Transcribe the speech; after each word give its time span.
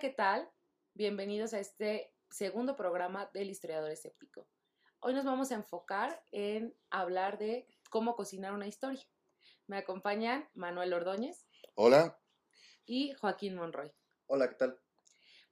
¿qué 0.00 0.08
tal? 0.08 0.50
Bienvenidos 0.94 1.52
a 1.52 1.58
este 1.58 2.10
segundo 2.30 2.74
programa 2.74 3.30
del 3.34 3.50
historiador 3.50 3.90
escéptico. 3.90 4.48
Hoy 5.00 5.12
nos 5.12 5.26
vamos 5.26 5.52
a 5.52 5.56
enfocar 5.56 6.24
en 6.32 6.74
hablar 6.88 7.36
de 7.36 7.68
cómo 7.90 8.16
cocinar 8.16 8.54
una 8.54 8.66
historia. 8.66 9.06
Me 9.66 9.76
acompañan 9.76 10.48
Manuel 10.54 10.94
Ordóñez. 10.94 11.46
Hola. 11.74 12.18
Y 12.86 13.12
Joaquín 13.12 13.56
Monroy. 13.56 13.92
Hola, 14.24 14.48
¿qué 14.48 14.54
tal? 14.54 14.80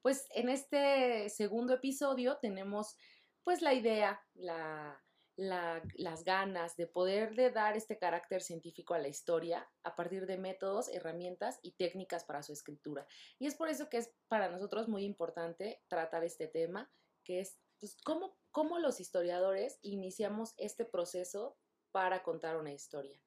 Pues 0.00 0.26
en 0.30 0.48
este 0.48 1.28
segundo 1.28 1.74
episodio 1.74 2.38
tenemos 2.38 2.96
pues 3.44 3.60
la 3.60 3.74
idea, 3.74 4.24
la, 4.32 4.98
las 5.38 6.24
ganas 6.24 6.76
de 6.76 6.88
poder 6.88 7.36
de 7.36 7.52
dar 7.52 7.76
este 7.76 7.96
carácter 7.96 8.42
científico 8.42 8.94
a 8.94 8.98
la 8.98 9.06
historia 9.06 9.70
a 9.84 9.94
partir 9.94 10.26
de 10.26 10.36
métodos, 10.36 10.88
herramientas 10.88 11.60
y 11.62 11.76
técnicas 11.76 12.24
para 12.24 12.42
su 12.42 12.52
escritura. 12.52 13.06
Y 13.38 13.46
es 13.46 13.54
por 13.54 13.68
eso 13.68 13.88
que 13.88 13.98
es 13.98 14.10
para 14.26 14.48
nosotros 14.48 14.88
muy 14.88 15.04
importante 15.04 15.80
tratar 15.86 16.24
este 16.24 16.48
tema, 16.48 16.90
que 17.22 17.38
es 17.38 17.60
pues, 17.78 17.96
cómo, 18.04 18.36
cómo 18.50 18.80
los 18.80 18.98
historiadores 18.98 19.78
iniciamos 19.80 20.54
este 20.56 20.84
proceso 20.84 21.56
para 21.92 22.24
contar 22.24 22.56
una 22.56 22.72
historia. 22.72 23.22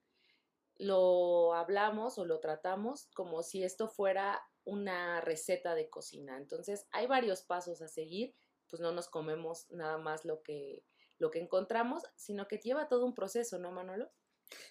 Lo 0.75 1.53
hablamos 1.53 2.17
o 2.17 2.25
lo 2.25 2.41
tratamos 2.41 3.07
como 3.13 3.41
si 3.41 3.63
esto 3.63 3.87
fuera 3.87 4.45
una 4.65 5.21
receta 5.21 5.75
de 5.75 5.89
cocina. 5.89 6.35
Entonces 6.35 6.87
hay 6.91 7.07
varios 7.07 7.41
pasos 7.41 7.81
a 7.81 7.87
seguir, 7.87 8.35
pues 8.67 8.81
no 8.81 8.91
nos 8.91 9.07
comemos 9.07 9.71
nada 9.71 9.97
más 9.97 10.25
lo 10.25 10.43
que 10.43 10.83
lo 11.21 11.29
que 11.29 11.39
encontramos, 11.39 12.03
sino 12.15 12.47
que 12.47 12.57
lleva 12.57 12.89
todo 12.89 13.05
un 13.05 13.13
proceso, 13.13 13.59
¿no, 13.59 13.71
Manolo? 13.71 14.11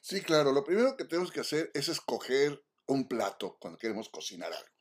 Sí, 0.03 0.21
claro. 0.21 0.53
Lo 0.53 0.65
primero 0.65 0.97
que 0.97 1.05
tenemos 1.05 1.31
que 1.31 1.41
hacer 1.41 1.71
es 1.74 1.88
escoger 1.88 2.63
un 2.88 3.09
plato 3.09 3.57
cuando 3.61 3.79
queremos 3.79 4.09
cocinar 4.09 4.52
algo. 4.52 4.74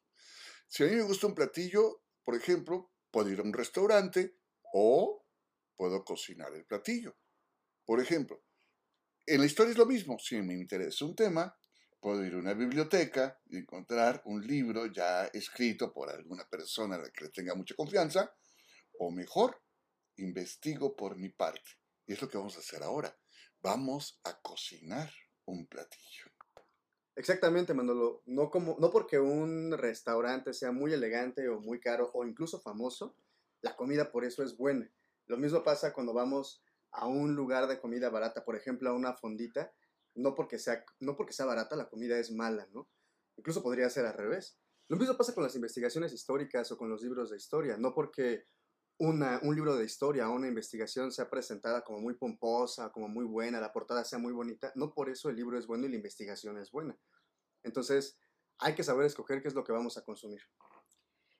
Si 0.67 0.83
a 0.83 0.88
mí 0.88 0.95
me 0.95 1.03
gusta 1.03 1.27
un 1.27 1.35
platillo, 1.35 2.02
por 2.23 2.35
ejemplo, 2.35 2.91
puedo 3.11 3.30
ir 3.30 3.39
a 3.39 3.43
un 3.43 3.53
restaurante 3.53 4.35
o 4.73 5.23
puedo 5.77 6.03
cocinar 6.03 6.53
el 6.55 6.66
platillo. 6.66 7.16
Por 7.86 8.02
ejemplo, 8.02 8.43
en 9.27 9.39
la 9.39 9.45
historia 9.45 9.71
es 9.71 9.77
lo 9.77 9.86
mismo. 9.86 10.17
Si 10.17 10.41
me 10.41 10.55
interesa 10.55 11.05
un 11.05 11.15
tema, 11.15 11.55
puedo 11.99 12.25
ir 12.25 12.33
a 12.33 12.38
una 12.38 12.55
biblioteca 12.55 13.39
y 13.45 13.58
encontrar 13.58 14.23
un 14.25 14.45
libro 14.45 14.88
ya 14.88 15.25
escrito 15.25 15.93
por 15.93 16.09
alguna 16.09 16.49
persona 16.49 16.95
a 16.95 16.99
la 16.99 17.11
que 17.11 17.25
le 17.25 17.30
tenga 17.30 17.53
mucha 17.53 17.75
confianza, 17.75 18.33
o 18.97 19.11
mejor, 19.11 19.61
investigo 20.19 20.95
por 20.95 21.17
mi 21.17 21.29
parte. 21.29 21.71
Y 22.05 22.13
es 22.13 22.21
lo 22.21 22.29
que 22.29 22.37
vamos 22.37 22.55
a 22.55 22.59
hacer 22.59 22.83
ahora. 22.83 23.15
Vamos 23.61 24.19
a 24.23 24.39
cocinar 24.41 25.11
un 25.45 25.67
platillo. 25.67 26.25
Exactamente, 27.15 27.73
Manolo. 27.73 28.23
No, 28.25 28.49
como, 28.49 28.77
no 28.79 28.89
porque 28.91 29.19
un 29.19 29.77
restaurante 29.77 30.53
sea 30.53 30.71
muy 30.71 30.93
elegante 30.93 31.49
o 31.49 31.59
muy 31.59 31.79
caro 31.79 32.09
o 32.13 32.25
incluso 32.25 32.61
famoso, 32.61 33.17
la 33.61 33.75
comida 33.75 34.11
por 34.11 34.23
eso 34.23 34.41
es 34.41 34.55
buena. 34.55 34.89
Lo 35.27 35.37
mismo 35.37 35.63
pasa 35.63 35.93
cuando 35.93 36.13
vamos 36.13 36.63
a 36.91 37.07
un 37.07 37.35
lugar 37.35 37.67
de 37.67 37.79
comida 37.79 38.09
barata, 38.09 38.45
por 38.45 38.55
ejemplo, 38.55 38.89
a 38.89 38.93
una 38.93 39.13
fondita. 39.13 39.73
No 40.15 40.33
porque 40.33 40.57
sea, 40.57 40.85
no 40.99 41.15
porque 41.15 41.33
sea 41.33 41.45
barata, 41.45 41.75
la 41.75 41.89
comida 41.89 42.17
es 42.17 42.31
mala, 42.31 42.67
¿no? 42.71 42.89
Incluso 43.35 43.61
podría 43.61 43.89
ser 43.89 44.05
al 44.05 44.15
revés. 44.15 44.57
Lo 44.87 44.97
mismo 44.97 45.15
pasa 45.15 45.35
con 45.35 45.43
las 45.43 45.55
investigaciones 45.55 46.13
históricas 46.13 46.71
o 46.71 46.77
con 46.77 46.89
los 46.89 47.01
libros 47.03 47.29
de 47.29 47.37
historia. 47.37 47.77
No 47.77 47.93
porque 47.93 48.45
un 49.00 49.55
libro 49.55 49.75
de 49.75 49.86
historia 49.86 50.30
o 50.30 50.33
una 50.33 50.47
investigación 50.47 51.11
sea 51.11 51.30
presentada 51.30 51.83
como 51.83 52.00
muy 52.00 52.16
pomposa, 52.16 52.92
como 52.92 53.08
muy 53.08 53.25
buena, 53.25 53.61
la 53.61 53.72
portada 53.72 54.03
sea 54.03 54.19
muy 54.19 54.33
bonita, 54.33 54.73
no 54.75 54.94
por 54.94 55.09
eso 55.09 55.30
el 55.30 55.38
libro 55.38 55.58
es 55.58 55.66
bueno 55.67 55.86
y 55.86 55.89
la 55.89 55.95
investigación 55.95 56.58
es 56.58 56.69
buena. 56.69 56.97
Entonces, 57.64 58.20
hay 58.59 58.75
que 58.75 58.83
saber 58.83 59.05
escoger 59.05 59.42
qué 59.42 59.47
es 59.47 59.55
lo 59.55 59.64
que 59.64 59.72
vamos 59.72 59.97
a 59.97 60.03
consumir. 60.03 60.42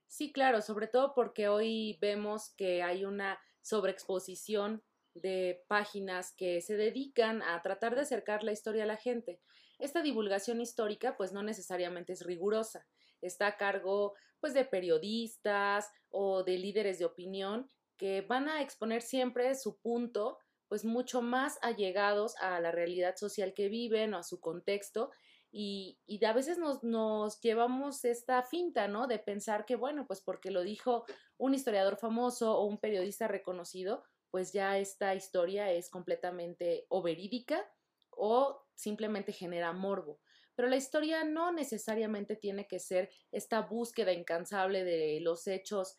Sí, 0.08 0.31
claro, 0.31 0.62
sobre 0.62 0.88
todo 0.88 1.14
porque 1.14 1.50
hoy 1.50 1.98
vemos 2.02 2.53
que 2.56 2.81
hay 2.81 3.03
una 3.06 3.38
sobreexposición 3.62 4.81
de 5.14 5.64
páginas 5.68 6.34
que 6.36 6.62
se 6.62 6.78
dedican 6.78 7.42
a 7.42 7.62
tratar 7.62 7.94
de 7.94 8.02
acercar 8.02 8.44
la 8.44 8.53
historia 8.53 8.84
a 8.84 8.88
la 8.88 8.96
gente. 8.96 9.42
Esta 9.80 10.02
divulgación 10.02 10.62
histórica 10.62 11.18
pues 11.18 11.34
no 11.34 11.44
necesariamente 11.44 12.14
es 12.14 12.25
rigurosa, 12.25 12.88
está 13.22 13.47
a 13.47 13.57
cargo 13.57 14.13
pues 14.40 14.53
de 14.53 14.66
periodistas 14.66 15.90
o 16.09 16.44
de 16.44 16.57
líderes 16.57 17.00
de 17.00 17.06
opinión 17.06 17.69
que 17.97 18.22
van 18.22 18.47
a 18.47 18.62
exponer 18.62 19.02
siempre 19.02 19.53
su 19.56 19.78
punto 19.80 20.38
pues 20.68 20.85
mucho 20.85 21.22
más 21.22 21.57
allegados 21.62 22.35
a 22.38 22.59
la 22.59 22.72
realidad 22.72 23.16
social 23.18 23.53
que 23.53 23.69
viven 23.69 24.13
o 24.13 24.19
a 24.19 24.24
su 24.24 24.40
contexto 24.40 25.09
y, 25.52 25.97
a 26.24 26.34
veces 26.34 26.59
nos, 26.59 26.84
nos, 26.84 27.41
llevamos 27.41 28.06
esta 28.06 28.44
finta, 28.44 28.88
¿no? 28.88 29.07
De 29.07 29.18
pensar 29.18 29.66
que, 29.66 29.75
bueno, 29.75 30.06
pues 30.06 30.22
porque 30.22 30.51
lo 30.51 30.62
dijo 30.62 31.06
un 31.38 31.56
historiador 31.56 31.97
famoso 31.97 32.56
o 32.56 32.66
un 32.66 32.78
periodista 32.78 33.28
reconocido, 33.28 34.03
pues 34.30 34.53
ya 34.53 34.78
esta 34.78 35.16
historia 35.16 35.72
es 35.72 35.90
completamente 35.90 36.86
o 36.90 37.01
verídica 37.01 37.66
o 38.12 38.63
simplemente 38.75 39.31
genera 39.31 39.74
morbo. 39.74 40.19
Pero 40.59 40.68
la 40.68 40.75
historia 40.75 41.24
no 41.24 41.53
necesariamente 41.53 42.36
tiene 42.36 42.68
que 42.68 42.80
ser 42.80 43.09
esta 43.31 43.62
búsqueda 43.62 44.12
incansable 44.12 44.84
de 44.84 45.22
los 45.22 45.47
hechos, 45.47 45.96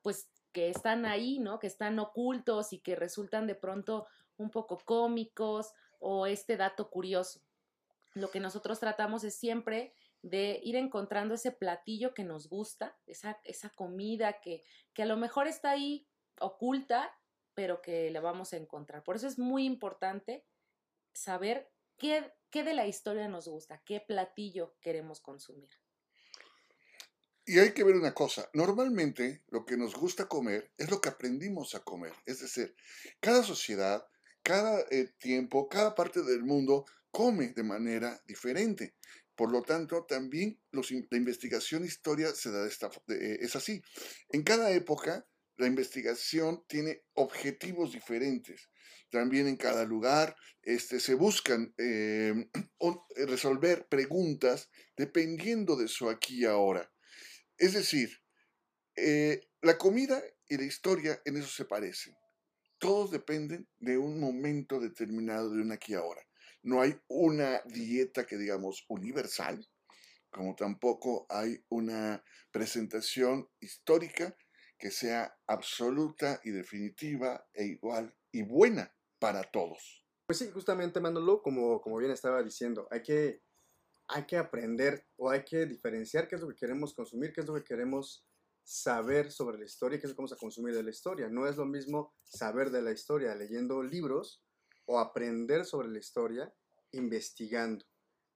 pues 0.00 0.30
que 0.52 0.70
están 0.70 1.04
ahí, 1.04 1.40
¿no? 1.40 1.58
Que 1.58 1.66
están 1.66 1.98
ocultos 1.98 2.72
y 2.72 2.78
que 2.78 2.96
resultan 2.96 3.46
de 3.46 3.54
pronto 3.54 4.06
un 4.38 4.48
poco 4.48 4.78
cómicos 4.82 5.74
o 5.98 6.26
este 6.26 6.56
dato 6.56 6.88
curioso. 6.88 7.42
Lo 8.14 8.30
que 8.30 8.40
nosotros 8.40 8.80
tratamos 8.80 9.24
es 9.24 9.34
siempre 9.34 9.92
de 10.22 10.58
ir 10.64 10.76
encontrando 10.76 11.34
ese 11.34 11.52
platillo 11.52 12.14
que 12.14 12.24
nos 12.24 12.48
gusta, 12.48 12.96
esa, 13.04 13.38
esa 13.44 13.68
comida 13.68 14.40
que, 14.40 14.64
que 14.94 15.02
a 15.02 15.06
lo 15.06 15.18
mejor 15.18 15.48
está 15.48 15.72
ahí 15.72 16.08
oculta, 16.40 17.14
pero 17.52 17.82
que 17.82 18.10
la 18.10 18.22
vamos 18.22 18.54
a 18.54 18.56
encontrar. 18.56 19.04
Por 19.04 19.16
eso 19.16 19.26
es 19.26 19.38
muy 19.38 19.66
importante 19.66 20.46
saber 21.12 21.70
qué 21.98 22.32
¿Qué 22.50 22.64
de 22.64 22.74
la 22.74 22.86
historia 22.86 23.28
nos 23.28 23.48
gusta? 23.48 23.82
¿Qué 23.84 24.00
platillo 24.00 24.76
queremos 24.80 25.20
consumir? 25.20 25.68
Y 27.44 27.58
hay 27.58 27.74
que 27.74 27.84
ver 27.84 27.94
una 27.94 28.14
cosa, 28.14 28.48
normalmente 28.54 29.44
lo 29.48 29.64
que 29.64 29.76
nos 29.76 29.94
gusta 29.94 30.26
comer 30.26 30.72
es 30.78 30.90
lo 30.90 31.00
que 31.00 31.10
aprendimos 31.10 31.74
a 31.74 31.84
comer. 31.84 32.12
Es 32.24 32.40
decir, 32.40 32.74
cada 33.20 33.42
sociedad, 33.42 34.08
cada 34.42 34.80
eh, 34.90 35.12
tiempo, 35.18 35.68
cada 35.68 35.94
parte 35.94 36.22
del 36.22 36.44
mundo 36.44 36.86
come 37.10 37.48
de 37.48 37.62
manera 37.62 38.20
diferente. 38.26 38.96
Por 39.34 39.52
lo 39.52 39.62
tanto, 39.62 40.04
también 40.04 40.58
los, 40.70 40.90
la 40.90 41.18
investigación 41.18 41.84
historia 41.84 42.28
eh, 42.30 43.38
es 43.40 43.54
así. 43.54 43.82
En 44.30 44.42
cada 44.42 44.70
época, 44.70 45.26
la 45.56 45.66
investigación 45.66 46.64
tiene 46.68 47.02
objetivos 47.14 47.92
diferentes 47.92 48.68
también 49.10 49.46
en 49.46 49.56
cada 49.56 49.84
lugar 49.84 50.36
este, 50.62 51.00
se 51.00 51.14
buscan 51.14 51.72
em, 51.78 52.50
resolver 53.26 53.86
preguntas 53.88 54.68
dependiendo 54.96 55.76
de 55.76 55.88
su 55.88 56.08
aquí 56.10 56.40
y 56.40 56.44
ahora. 56.44 56.92
Es 57.56 57.74
decir, 57.74 58.10
eh, 58.96 59.48
la 59.62 59.78
comida 59.78 60.22
y 60.48 60.56
la 60.56 60.64
historia 60.64 61.20
en 61.24 61.36
eso 61.36 61.48
se 61.48 61.64
parecen. 61.64 62.14
Todos 62.78 63.10
dependen 63.10 63.68
de 63.78 63.96
un 63.96 64.20
momento 64.20 64.80
determinado 64.80 65.50
de 65.50 65.62
un 65.62 65.72
aquí 65.72 65.92
y 65.92 65.96
ahora. 65.96 66.22
No 66.62 66.82
hay 66.82 66.98
una 67.08 67.62
dieta 67.64 68.26
que 68.26 68.36
digamos 68.36 68.84
universal, 68.88 69.66
como 70.30 70.54
tampoco 70.56 71.26
hay 71.30 71.64
una 71.68 72.22
presentación 72.50 73.48
histórica 73.60 74.36
que 74.78 74.90
sea 74.90 75.38
absoluta 75.46 76.40
y 76.44 76.50
definitiva 76.50 77.46
e 77.52 77.64
igual 77.64 78.14
y 78.32 78.42
buena 78.42 78.94
para 79.18 79.42
todos. 79.42 80.04
Pues 80.26 80.38
sí, 80.38 80.50
justamente 80.50 81.00
Manolo, 81.00 81.40
como, 81.40 81.80
como 81.80 81.98
bien 81.98 82.10
estaba 82.10 82.42
diciendo, 82.42 82.88
hay 82.90 83.02
que, 83.02 83.42
hay 84.08 84.24
que 84.24 84.36
aprender 84.36 85.06
o 85.16 85.30
hay 85.30 85.44
que 85.44 85.66
diferenciar 85.66 86.28
qué 86.28 86.34
es 86.34 86.40
lo 86.40 86.48
que 86.48 86.56
queremos 86.56 86.94
consumir, 86.94 87.32
qué 87.32 87.40
es 87.40 87.46
lo 87.46 87.54
que 87.54 87.64
queremos 87.64 88.26
saber 88.64 89.30
sobre 89.30 89.58
la 89.58 89.64
historia, 89.64 90.00
qué 90.00 90.06
es 90.06 90.10
lo 90.10 90.16
que 90.16 90.22
vamos 90.22 90.32
a 90.32 90.36
consumir 90.36 90.74
de 90.74 90.82
la 90.82 90.90
historia. 90.90 91.28
No 91.28 91.46
es 91.46 91.56
lo 91.56 91.64
mismo 91.64 92.14
saber 92.24 92.70
de 92.70 92.82
la 92.82 92.90
historia 92.90 93.34
leyendo 93.36 93.82
libros 93.82 94.44
o 94.86 94.98
aprender 94.98 95.64
sobre 95.64 95.88
la 95.88 95.98
historia 95.98 96.52
investigando. 96.90 97.84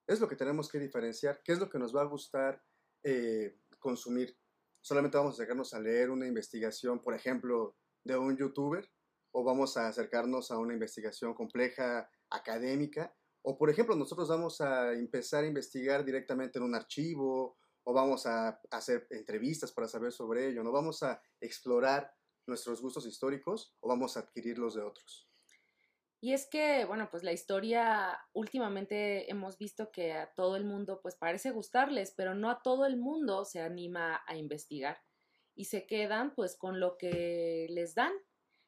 Es 0.07 0.21
lo 0.21 0.29
que 0.29 0.37
tenemos 0.37 0.69
que 0.69 0.79
diferenciar, 0.79 1.43
qué 1.45 1.53
es 1.53 1.59
lo 1.59 1.69
que 1.69 1.79
nos 1.79 1.95
va 1.95 2.03
a 2.03 2.07
gustar 2.07 2.63
eh, 3.03 3.59
consumir. 3.81 4.37
Solamente 4.81 5.19
vamos 5.19 5.33
a 5.33 5.37
acercarnos 5.37 5.75
a 5.75 5.81
leer 5.81 6.11
una 6.11 6.27
investigación, 6.27 7.03
por 7.03 7.15
ejemplo, 7.15 7.77
de 8.05 8.17
un 8.17 8.37
youtuber 8.37 8.91
o 9.33 9.45
vamos 9.45 9.77
a 9.77 9.89
acercarnos 9.89 10.51
a 10.51 10.59
una 10.59 10.75
investigación 10.75 11.35
compleja 11.35 12.11
académica, 12.31 13.15
o 13.43 13.57
por 13.57 13.71
ejemplo 13.71 13.95
nosotros 13.95 14.29
vamos 14.29 14.61
a 14.61 14.93
empezar 14.93 15.45
a 15.45 15.47
investigar 15.47 16.05
directamente 16.05 16.59
en 16.59 16.65
un 16.65 16.75
archivo, 16.75 17.57
o 17.85 17.93
vamos 17.93 18.27
a 18.27 18.61
hacer 18.71 19.07
entrevistas 19.11 19.73
para 19.73 19.89
saber 19.89 20.13
sobre 20.13 20.49
ello, 20.49 20.63
no 20.63 20.73
vamos 20.73 21.03
a 21.03 21.23
explorar 21.41 22.13
nuestros 22.47 22.83
gustos 22.83 23.07
históricos 23.07 23.75
o 23.81 23.89
vamos 23.89 24.17
a 24.17 24.21
adquirirlos 24.21 24.75
de 24.75 24.83
otros. 24.83 25.30
Y 26.23 26.35
es 26.35 26.47
que, 26.47 26.85
bueno, 26.85 27.09
pues 27.11 27.23
la 27.23 27.33
historia 27.33 28.19
últimamente 28.35 29.31
hemos 29.31 29.57
visto 29.57 29.91
que 29.91 30.13
a 30.13 30.33
todo 30.35 30.57
el 30.57 30.65
mundo 30.65 31.01
pues 31.03 31.17
parece 31.17 31.51
gustarles, 31.51 32.13
pero 32.15 32.35
no 32.35 32.51
a 32.51 32.61
todo 32.63 32.85
el 32.85 32.99
mundo 32.99 33.47
se 33.47 33.61
anima 33.61 34.23
a 34.27 34.37
investigar 34.37 34.99
y 35.55 35.65
se 35.65 35.87
quedan 35.87 36.35
pues 36.35 36.59
con 36.59 36.79
lo 36.79 36.99
que 36.99 37.67
les 37.71 37.95
dan. 37.95 38.13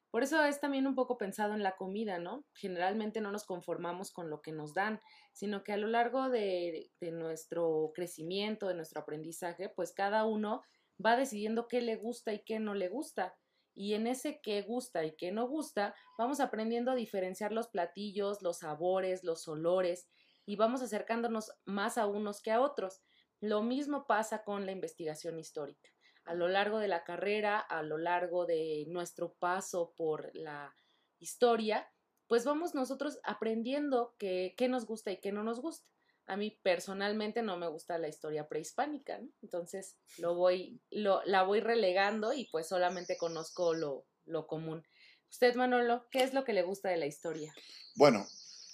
Por 0.09 0.23
eso 0.23 0.43
es 0.43 0.59
también 0.61 0.87
un 0.87 0.95
poco 0.95 1.17
pensado 1.17 1.53
en 1.53 1.61
la 1.61 1.75
comida, 1.75 2.17
¿no? 2.17 2.45
Generalmente 2.53 3.21
no 3.21 3.31
nos 3.31 3.45
conformamos 3.45 4.11
con 4.11 4.29
lo 4.31 4.41
que 4.41 4.51
nos 4.51 4.73
dan, 4.73 4.99
sino 5.31 5.63
que 5.63 5.73
a 5.73 5.77
lo 5.77 5.87
largo 5.87 6.29
de, 6.29 6.91
de 6.99 7.11
nuestro 7.11 7.91
crecimiento, 7.93 8.67
de 8.67 8.75
nuestro 8.75 9.01
aprendizaje, 9.01 9.69
pues 9.69 9.91
cada 9.91 10.25
uno 10.25 10.63
va 11.03 11.17
decidiendo 11.17 11.67
qué 11.67 11.81
le 11.81 11.97
gusta 11.97 12.33
y 12.33 12.43
qué 12.43 12.59
no 12.59 12.73
le 12.73 12.89
gusta 12.89 13.35
y 13.75 13.93
en 13.93 14.07
ese 14.07 14.39
qué 14.41 14.61
gusta 14.61 15.03
y 15.03 15.15
qué 15.15 15.31
no 15.31 15.47
gusta, 15.47 15.95
vamos 16.17 16.39
aprendiendo 16.39 16.91
a 16.91 16.95
diferenciar 16.95 17.51
los 17.51 17.67
platillos, 17.67 18.41
los 18.41 18.59
sabores, 18.59 19.23
los 19.23 19.47
olores 19.47 20.07
y 20.45 20.55
vamos 20.55 20.81
acercándonos 20.81 21.51
más 21.65 21.97
a 21.97 22.07
unos 22.07 22.41
que 22.41 22.51
a 22.51 22.61
otros. 22.61 23.01
Lo 23.39 23.61
mismo 23.63 24.05
pasa 24.07 24.43
con 24.43 24.65
la 24.65 24.71
investigación 24.71 25.39
histórica. 25.39 25.89
A 26.25 26.33
lo 26.33 26.47
largo 26.47 26.79
de 26.79 26.87
la 26.87 27.03
carrera, 27.03 27.59
a 27.59 27.83
lo 27.83 27.97
largo 27.97 28.45
de 28.45 28.85
nuestro 28.87 29.33
paso 29.33 29.93
por 29.97 30.33
la 30.35 30.75
historia, 31.19 31.89
pues 32.27 32.45
vamos 32.45 32.73
nosotros 32.73 33.19
aprendiendo 33.23 34.15
qué 34.17 34.67
nos 34.69 34.85
gusta 34.85 35.11
y 35.11 35.19
qué 35.19 35.31
no 35.31 35.43
nos 35.43 35.59
gusta. 35.59 35.87
A 36.25 36.37
mí 36.37 36.59
personalmente 36.63 37.41
no 37.41 37.57
me 37.57 37.67
gusta 37.67 37.97
la 37.97 38.07
historia 38.07 38.47
prehispánica. 38.47 39.19
Entonces 39.41 39.97
lo 40.17 40.35
voy, 40.35 40.79
lo, 40.89 41.21
la 41.25 41.43
voy 41.43 41.59
relegando 41.59 42.33
y 42.33 42.45
pues 42.51 42.67
solamente 42.67 43.17
conozco 43.17 43.73
lo, 43.73 44.05
lo 44.25 44.47
común. 44.47 44.83
Usted, 45.29 45.55
Manolo, 45.55 46.07
¿qué 46.11 46.23
es 46.23 46.33
lo 46.33 46.43
que 46.43 46.53
le 46.53 46.63
gusta 46.63 46.89
de 46.89 46.97
la 46.97 47.07
historia? 47.07 47.53
Bueno, 47.95 48.25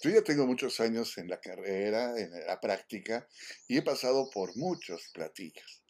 yo 0.02 0.10
ya 0.10 0.22
tengo 0.22 0.46
muchos 0.46 0.80
años 0.80 1.18
en 1.18 1.28
la 1.28 1.40
carrera, 1.40 2.18
en 2.18 2.30
la 2.46 2.60
práctica, 2.60 3.26
y 3.66 3.78
he 3.78 3.82
pasado 3.82 4.30
por 4.30 4.56
muchos 4.56 5.10
platillos. 5.12 5.82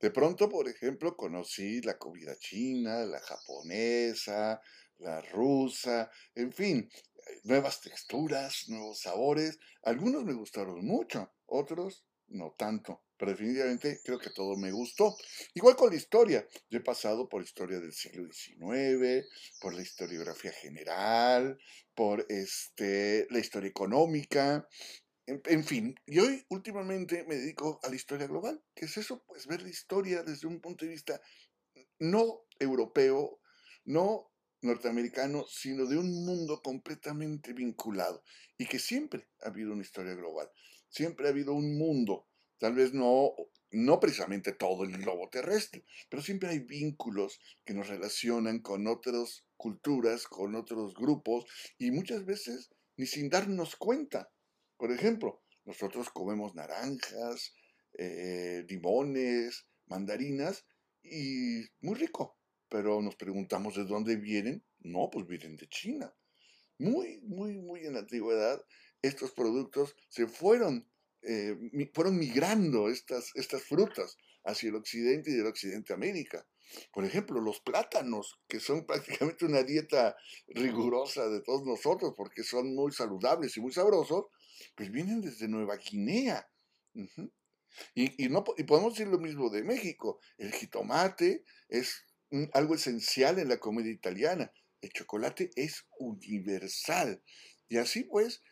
De 0.00 0.10
pronto, 0.10 0.48
por 0.48 0.68
ejemplo, 0.68 1.16
conocí 1.16 1.80
la 1.82 1.96
comida 1.96 2.36
china, 2.36 3.04
la 3.06 3.20
japonesa, 3.20 4.60
la 4.98 5.20
rusa, 5.22 6.10
en 6.34 6.52
fin, 6.52 6.90
nuevas 7.44 7.80
texturas, 7.80 8.68
nuevos 8.68 9.00
sabores. 9.00 9.58
Algunos 9.82 10.24
me 10.24 10.34
gustaron 10.34 10.84
mucho, 10.84 11.32
otros 11.46 12.04
no 12.28 12.54
tanto, 12.58 13.04
pero 13.16 13.32
definitivamente 13.32 14.00
creo 14.04 14.18
que 14.18 14.30
todo 14.30 14.56
me 14.56 14.70
gustó. 14.70 15.16
Igual 15.54 15.76
con 15.76 15.90
la 15.90 15.96
historia, 15.96 16.46
yo 16.68 16.78
he 16.78 16.82
pasado 16.82 17.28
por 17.28 17.42
historia 17.42 17.80
del 17.80 17.92
siglo 17.92 18.24
XIX, 18.30 19.26
por 19.60 19.74
la 19.74 19.82
historiografía 19.82 20.52
general, 20.52 21.58
por 21.94 22.26
este, 22.28 23.26
la 23.30 23.38
historia 23.38 23.70
económica, 23.70 24.68
en, 25.26 25.42
en, 25.44 25.64
fin, 25.64 25.94
y 26.06 26.20
hoy 26.20 26.44
últimamente 26.48 27.24
me 27.28 27.36
dedico 27.36 27.80
a 27.82 27.88
la 27.88 27.96
historia 27.96 28.26
global. 28.26 28.62
¿Qué 28.74 28.86
es 28.86 28.96
eso? 28.96 29.22
Pues 29.26 29.46
ver 29.46 29.62
la 29.62 29.68
historia 29.68 30.22
desde 30.22 30.46
un 30.46 30.60
punto 30.60 30.84
de 30.84 30.92
vista 30.92 31.20
no 31.98 32.46
europeo, 32.58 33.40
no 33.84 34.30
norteamericano, 34.60 35.44
sino 35.48 35.86
de 35.86 35.96
un 35.96 36.24
mundo 36.24 36.62
completamente 36.62 37.52
vinculado 37.52 38.22
y 38.56 38.66
que 38.66 38.78
siempre 38.78 39.28
ha 39.42 39.48
habido 39.48 39.72
una 39.72 39.82
historia 39.82 40.14
global, 40.14 40.50
siempre 40.88 41.26
ha 41.26 41.30
habido 41.30 41.54
un 41.54 41.78
mundo, 41.78 42.26
tal 42.58 42.74
vez 42.74 42.92
no, 42.92 43.32
no 43.70 44.00
precisamente 44.00 44.52
todo 44.52 44.84
el 44.84 44.96
globo 44.98 45.28
terrestre, 45.28 45.84
pero 46.08 46.22
siempre 46.22 46.48
hay 46.48 46.60
vínculos 46.60 47.40
que 47.64 47.74
nos 47.74 47.88
relacionan 47.88 48.60
con 48.60 48.86
otras 48.86 49.44
culturas, 49.56 50.26
con 50.26 50.54
otros 50.54 50.94
grupos 50.94 51.44
y 51.78 51.90
muchas 51.90 52.24
veces 52.24 52.70
ni 52.96 53.06
sin 53.06 53.28
darnos 53.28 53.76
cuenta. 53.76 54.30
Por 54.76 54.90
ejemplo, 54.92 55.42
nosotros 55.64 56.08
comemos 56.10 56.54
naranjas, 56.54 57.54
eh, 57.98 58.64
limones, 58.68 59.66
mandarinas 59.86 60.64
y 61.02 61.62
muy 61.80 61.94
rico, 61.94 62.37
pero 62.68 63.00
nos 63.02 63.16
preguntamos 63.16 63.76
de 63.76 63.84
dónde 63.84 64.16
vienen. 64.16 64.64
No, 64.80 65.10
pues 65.10 65.26
vienen 65.26 65.56
de 65.56 65.68
China. 65.68 66.14
Muy, 66.78 67.20
muy, 67.22 67.58
muy 67.58 67.86
en 67.86 67.94
la 67.94 68.00
antigüedad, 68.00 68.64
estos 69.02 69.32
productos 69.32 69.96
se 70.08 70.26
fueron, 70.26 70.88
eh, 71.22 71.56
fueron 71.92 72.18
migrando 72.18 72.88
estas, 72.88 73.32
estas 73.34 73.62
frutas 73.62 74.16
hacia 74.44 74.68
el 74.68 74.76
occidente 74.76 75.30
y 75.30 75.34
del 75.34 75.46
occidente 75.46 75.92
América. 75.92 76.46
Por 76.92 77.04
ejemplo, 77.04 77.40
los 77.40 77.60
plátanos, 77.60 78.38
que 78.46 78.60
son 78.60 78.86
prácticamente 78.86 79.44
una 79.44 79.62
dieta 79.62 80.16
rigurosa 80.48 81.28
de 81.28 81.40
todos 81.40 81.64
nosotros 81.64 82.14
porque 82.16 82.42
son 82.42 82.74
muy 82.74 82.92
saludables 82.92 83.56
y 83.56 83.60
muy 83.60 83.72
sabrosos, 83.72 84.26
pues 84.74 84.90
vienen 84.90 85.20
desde 85.20 85.48
Nueva 85.48 85.76
Guinea. 85.76 86.48
y, 87.94 88.24
y, 88.24 88.28
no, 88.28 88.44
y 88.56 88.64
podemos 88.64 88.94
decir 88.94 89.08
lo 89.08 89.18
mismo 89.18 89.50
de 89.50 89.62
México. 89.62 90.20
El 90.36 90.52
jitomate 90.52 91.44
es 91.68 92.04
algo 92.52 92.74
esencial 92.74 93.38
en 93.38 93.48
la 93.48 93.58
comida 93.58 93.88
italiana. 93.88 94.52
El 94.80 94.90
chocolate 94.90 95.50
es 95.56 95.86
universal. 95.98 97.22
Y 97.68 97.78
así 97.78 98.04
pues, 98.04 98.42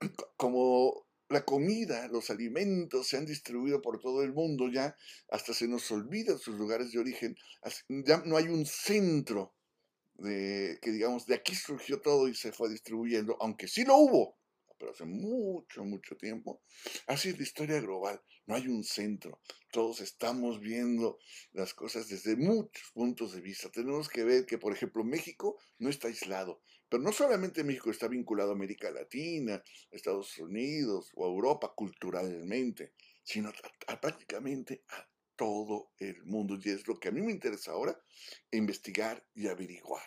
como 0.36 1.06
la 1.28 1.44
comida, 1.44 2.08
los 2.08 2.30
alimentos 2.30 3.08
se 3.08 3.16
han 3.16 3.26
distribuido 3.26 3.80
por 3.80 4.00
todo 4.00 4.22
el 4.22 4.32
mundo 4.32 4.70
ya, 4.70 4.96
hasta 5.30 5.54
se 5.54 5.66
nos 5.66 5.90
olvidan 5.90 6.38
sus 6.38 6.56
lugares 6.56 6.92
de 6.92 6.98
origen, 6.98 7.36
ya 7.88 8.22
no 8.24 8.36
hay 8.36 8.48
un 8.48 8.66
centro 8.66 9.54
de 10.14 10.78
que 10.80 10.92
digamos, 10.92 11.26
de 11.26 11.34
aquí 11.34 11.54
surgió 11.54 12.00
todo 12.00 12.28
y 12.28 12.34
se 12.34 12.52
fue 12.52 12.70
distribuyendo, 12.70 13.36
aunque 13.40 13.68
sí 13.68 13.84
lo 13.84 13.96
hubo, 13.96 14.38
pero 14.78 14.92
hace 14.92 15.06
mucho, 15.06 15.84
mucho 15.84 16.16
tiempo. 16.16 16.62
Así 17.06 17.30
es 17.30 17.38
la 17.38 17.42
historia 17.42 17.80
global, 17.80 18.20
no 18.46 18.54
hay 18.54 18.68
un 18.68 18.84
centro, 18.84 19.40
todos 19.72 20.00
estamos 20.00 20.60
viendo 20.60 21.18
las 21.52 21.74
cosas 21.74 22.08
desde 22.08 22.36
muchos 22.36 22.90
puntos 22.92 23.32
de 23.32 23.40
vista. 23.40 23.70
Tenemos 23.70 24.08
que 24.08 24.22
ver 24.22 24.46
que, 24.46 24.58
por 24.58 24.72
ejemplo, 24.72 25.02
México 25.02 25.58
no 25.78 25.90
está 25.90 26.08
aislado, 26.08 26.62
pero 26.88 27.02
no 27.02 27.12
solamente 27.12 27.64
México 27.64 27.90
está 27.90 28.06
vinculado 28.06 28.50
a 28.50 28.54
América 28.54 28.90
Latina, 28.90 29.62
Estados 29.90 30.38
Unidos 30.38 31.10
o 31.14 31.24
a 31.24 31.28
Europa 31.28 31.72
culturalmente, 31.74 32.92
sino 33.24 33.50
a, 33.88 34.00
prácticamente 34.00 34.84
a 34.90 35.08
todo 35.34 35.90
el 35.98 36.22
mundo. 36.24 36.56
Y 36.62 36.70
es 36.70 36.86
lo 36.86 37.00
que 37.00 37.08
a 37.08 37.12
mí 37.12 37.20
me 37.20 37.32
interesa 37.32 37.72
ahora, 37.72 37.98
investigar 38.52 39.26
y 39.34 39.48
averiguar. 39.48 40.06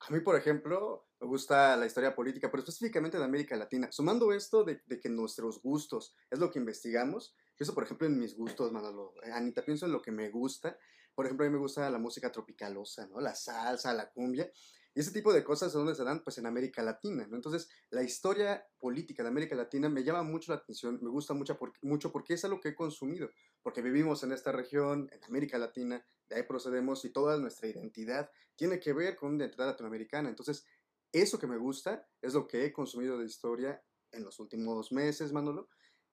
A 0.00 0.12
mí, 0.12 0.20
por 0.20 0.36
ejemplo, 0.36 1.07
me 1.20 1.26
gusta 1.26 1.76
la 1.76 1.86
historia 1.86 2.14
política, 2.14 2.50
pero 2.50 2.60
específicamente 2.62 3.18
de 3.18 3.24
América 3.24 3.56
Latina. 3.56 3.90
Sumando 3.90 4.32
esto 4.32 4.64
de, 4.64 4.82
de, 4.86 5.00
que 5.00 5.08
nuestros 5.08 5.60
gustos 5.60 6.14
es 6.30 6.38
lo 6.38 6.50
que 6.50 6.58
investigamos, 6.58 7.34
pienso, 7.56 7.74
por 7.74 7.84
ejemplo, 7.84 8.06
en 8.06 8.18
mis 8.18 8.36
gustos, 8.36 8.70
Manolo. 8.70 9.14
Eh, 9.24 9.32
Anita, 9.32 9.64
pienso 9.64 9.86
en 9.86 9.92
lo 9.92 10.00
que 10.00 10.12
me 10.12 10.30
gusta. 10.30 10.78
Por 11.14 11.26
ejemplo, 11.26 11.44
a 11.44 11.48
mí 11.48 11.52
me 11.52 11.60
gusta 11.60 11.90
la 11.90 11.98
música 11.98 12.30
tropicalosa, 12.30 13.06
¿no? 13.08 13.20
La 13.20 13.34
salsa, 13.34 13.92
la 13.92 14.10
cumbia. 14.10 14.48
Y 14.94 15.00
ese 15.00 15.12
tipo 15.12 15.32
de 15.32 15.44
cosas, 15.44 15.72
¿dónde 15.72 15.94
se 15.94 16.04
dan? 16.04 16.22
Pues 16.22 16.38
en 16.38 16.46
América 16.46 16.82
Latina, 16.82 17.26
¿no? 17.28 17.36
Entonces, 17.36 17.68
la 17.90 18.02
historia 18.02 18.66
política 18.78 19.22
de 19.22 19.28
América 19.28 19.54
Latina 19.54 19.88
me 19.88 20.02
llama 20.02 20.22
mucho 20.22 20.52
la 20.52 20.58
atención, 20.58 20.98
me 21.02 21.10
gusta 21.10 21.34
mucho 21.34 21.58
porque, 21.58 21.78
mucho 21.82 22.10
porque 22.10 22.34
es 22.34 22.44
algo 22.44 22.60
que 22.60 22.70
he 22.70 22.74
consumido, 22.74 23.30
porque 23.62 23.82
vivimos 23.82 24.22
en 24.22 24.32
esta 24.32 24.52
región, 24.52 25.08
en 25.12 25.22
América 25.24 25.58
Latina, 25.58 26.04
de 26.28 26.36
ahí 26.36 26.42
procedemos 26.42 27.04
y 27.04 27.10
toda 27.10 27.38
nuestra 27.38 27.68
identidad 27.68 28.30
tiene 28.56 28.80
que 28.80 28.92
ver 28.92 29.14
con 29.14 29.34
una 29.34 29.44
identidad 29.44 29.66
latinoamericana. 29.66 30.28
Entonces, 30.28 30.66
eso 31.12 31.38
que 31.38 31.46
me 31.46 31.56
gusta 31.56 32.06
es 32.22 32.34
lo 32.34 32.46
que 32.46 32.64
he 32.64 32.72
consumido 32.72 33.18
de 33.18 33.26
historia 33.26 33.82
en 34.12 34.24
los 34.24 34.38
últimos 34.40 34.92
meses, 34.92 35.32
Manolo, 35.32 35.68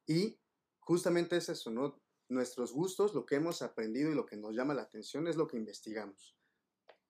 y 0.06 0.40
justamente 0.80 1.38
es 1.38 1.50
eso, 1.50 1.72
¿no? 1.72 2.02
Nuestros 2.30 2.74
gustos, 2.74 3.14
lo 3.14 3.26
que 3.26 3.36
hemos 3.36 3.62
aprendido 3.62 4.12
y 4.12 4.16
lo 4.16 4.26
que 4.26 4.38
nos 4.38 4.56
llama 4.56 4.74
la 4.74 4.84
atención 4.84 5.28
es 5.28 5.36
lo 5.36 5.48
que 5.48 5.58
investigamos. 5.58 6.38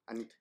Anita. 0.05 0.35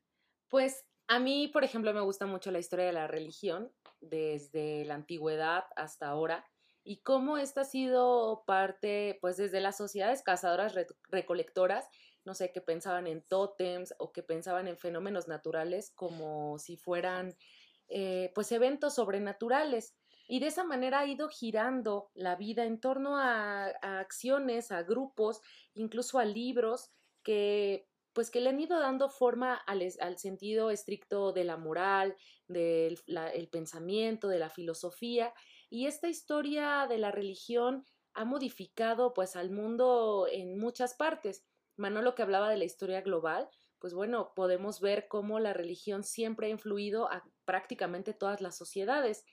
Pues 0.49 0.85
a 1.09 1.19
mí, 1.19 1.49
por 1.49 1.65
ejemplo, 1.65 1.93
me 1.93 2.01
gusta 2.01 2.27
mucho 2.27 2.51
la 2.51 2.59
historia 2.59 2.87
de 2.87 2.93
la 2.93 3.07
religión, 3.07 3.73
desde 4.01 4.85
la 4.85 4.95
antigüedad 4.95 5.65
hasta 5.77 6.09
ahora, 6.09 6.45
y 6.83 7.03
cómo 7.03 7.39
esta 7.39 7.63
ha 7.63 7.65
sido 7.65 8.45
parte, 8.47 9.19
pues 9.21 9.37
desde 9.37 9.61
las 9.61 9.77
sociedades 9.77 10.23
cazadoras 10.23 10.75
recolectoras, 11.09 11.87
no 12.25 12.35
sé, 12.35 12.53
que 12.53 12.61
pensaban 12.61 13.07
en 13.07 13.23
tótems 13.23 13.95
o 13.99 14.13
que 14.13 14.23
pensaban 14.23 14.69
en 14.69 14.79
fenómenos 14.79 15.29
naturales 15.29 15.91
como 15.95 16.59
si 16.59 16.77
fueran, 16.77 17.37
eh, 17.89 18.33
pues, 18.35 18.51
eventos 18.53 18.95
sobrenaturales. 18.95 19.95
Y 20.27 20.41
de 20.41 20.47
esa 20.47 20.65
manera 20.65 21.01
ha 21.01 21.07
ido 21.07 21.29
girando 21.29 22.11
la 22.15 22.37
vida 22.37 22.65
en 22.65 22.81
torno 22.81 23.19
a, 23.19 23.67
acciones, 24.01 24.73
a 24.73 24.83
grupos, 24.83 25.41
incluso 25.75 26.19
a 26.19 26.25
libros 26.25 26.91
que 27.23 27.89
pues 28.15 28.31
que 28.31 28.41
le 28.41 28.51
han 28.51 28.61
ido 28.61 28.79
dando 28.79 29.11
forma 29.11 29.57
al, 29.57 29.83
sentido 30.19 30.71
estricto 30.71 31.33
de 31.33 31.43
la 31.43 31.57
moral, 31.57 32.15
del 32.47 33.49
pensamiento, 33.51 34.29
de 34.29 34.39
la 34.39 34.51
filosofía, 34.51 35.35
y 35.69 35.87
esta 35.87 36.07
historia 36.07 36.87
de 36.89 36.99
la 36.99 37.11
religión 37.11 37.85
ha 38.13 38.25
modificado 38.25 39.13
pues 39.15 39.35
al 39.35 39.51
mundo 39.51 40.29
en 40.31 40.57
muchas 40.61 40.95
partes. 40.95 41.45
Manolo 41.77 42.15
que 42.15 42.23
hablaba 42.23 42.51
de 42.51 42.57
la 42.57 42.65
historia 42.65 43.01
global, 43.01 43.49
pues 43.79 43.93
bueno, 43.93 44.33
podemos 44.35 44.81
ver 44.81 45.09
cómo 45.09 45.41
la 45.41 45.53
religión 45.53 46.05
siempre 46.05 46.47
ha 46.47 46.51
influido 46.51 47.11
a 47.11 47.25
prácticamente 47.45 48.15
todas 48.15 48.41
las 48.41 48.57
sociedades. 48.57 49.25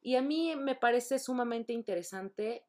Y 0.00 0.16
a 0.16 0.22
mí 0.22 0.56
me 0.56 0.74
parece 0.74 1.18
sumamente 1.18 1.72
interesante, 1.72 2.66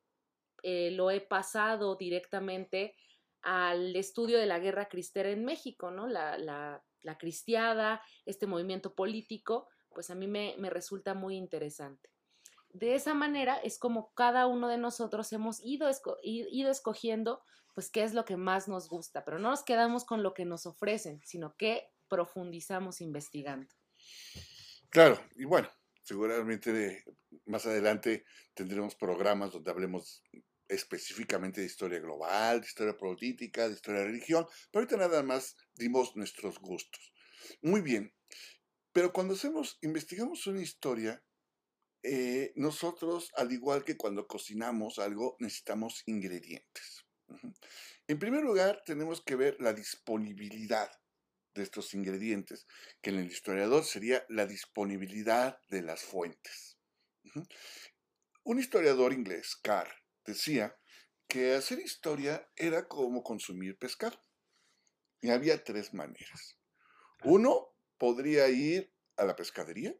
eh, 0.61 0.91
lo 0.91 1.09
he 1.09 1.21
pasado 1.21 1.95
directamente 1.95 2.95
al 3.41 3.95
estudio 3.95 4.37
de 4.37 4.45
la 4.45 4.59
guerra 4.59 4.87
cristera 4.87 5.29
en 5.29 5.43
México, 5.43 5.91
¿no? 5.91 6.07
La, 6.07 6.37
la, 6.37 6.83
la 7.01 7.17
cristiada, 7.17 8.01
este 8.25 8.47
movimiento 8.47 8.93
político, 8.93 9.67
pues 9.89 10.09
a 10.09 10.15
mí 10.15 10.27
me, 10.27 10.55
me 10.57 10.69
resulta 10.69 11.13
muy 11.13 11.35
interesante. 11.35 12.09
De 12.69 12.95
esa 12.95 13.13
manera 13.13 13.57
es 13.57 13.77
como 13.77 14.13
cada 14.13 14.47
uno 14.47 14.67
de 14.67 14.77
nosotros 14.77 15.31
hemos 15.33 15.63
ido, 15.63 15.89
ido 16.23 16.71
escogiendo 16.71 17.43
pues 17.73 17.89
qué 17.89 18.03
es 18.03 18.13
lo 18.13 18.25
que 18.25 18.37
más 18.37 18.67
nos 18.67 18.87
gusta, 18.87 19.23
pero 19.25 19.39
no 19.39 19.49
nos 19.49 19.63
quedamos 19.63 20.05
con 20.05 20.23
lo 20.23 20.33
que 20.33 20.45
nos 20.45 20.65
ofrecen, 20.65 21.21
sino 21.25 21.55
que 21.57 21.89
profundizamos 22.07 23.01
investigando. 23.01 23.73
Claro, 24.89 25.19
y 25.35 25.45
bueno, 25.45 25.69
seguramente 26.03 27.03
más 27.45 27.65
adelante 27.65 28.25
tendremos 28.53 28.95
programas 28.95 29.51
donde 29.51 29.71
hablemos 29.71 30.23
específicamente 30.67 31.61
de 31.61 31.67
historia 31.67 31.99
global, 31.99 32.61
de 32.61 32.67
historia 32.67 32.97
política, 32.97 33.67
de 33.67 33.75
historia 33.75 34.01
de 34.01 34.07
religión, 34.07 34.45
pero 34.71 34.83
ahorita 34.83 34.97
nada 34.97 35.23
más 35.23 35.55
dimos 35.73 36.15
nuestros 36.15 36.59
gustos. 36.59 37.13
Muy 37.61 37.81
bien, 37.81 38.13
pero 38.91 39.11
cuando 39.11 39.33
hacemos, 39.33 39.77
investigamos 39.81 40.45
una 40.47 40.61
historia, 40.61 41.23
eh, 42.03 42.51
nosotros, 42.55 43.31
al 43.35 43.51
igual 43.51 43.83
que 43.83 43.97
cuando 43.97 44.27
cocinamos 44.27 44.99
algo, 44.99 45.35
necesitamos 45.39 46.03
ingredientes. 46.05 47.02
En 48.07 48.19
primer 48.19 48.43
lugar, 48.43 48.81
tenemos 48.85 49.21
que 49.21 49.35
ver 49.35 49.57
la 49.59 49.73
disponibilidad 49.73 50.89
de 51.53 51.63
estos 51.63 51.93
ingredientes, 51.93 52.65
que 53.01 53.11
en 53.11 53.19
el 53.19 53.27
historiador 53.27 53.83
sería 53.83 54.25
la 54.29 54.45
disponibilidad 54.45 55.59
de 55.69 55.81
las 55.81 56.03
fuentes. 56.03 56.77
Un 58.43 58.59
historiador 58.59 59.13
inglés, 59.13 59.55
Carr, 59.61 59.89
decía 60.25 60.77
que 61.27 61.53
hacer 61.55 61.79
historia 61.79 62.49
era 62.55 62.87
como 62.87 63.23
consumir 63.23 63.77
pescado. 63.77 64.21
Y 65.21 65.29
había 65.29 65.63
tres 65.63 65.93
maneras. 65.93 66.59
Uno 67.23 67.73
podría 67.97 68.49
ir 68.49 68.93
a 69.15 69.23
la 69.23 69.35
pescadería, 69.35 69.95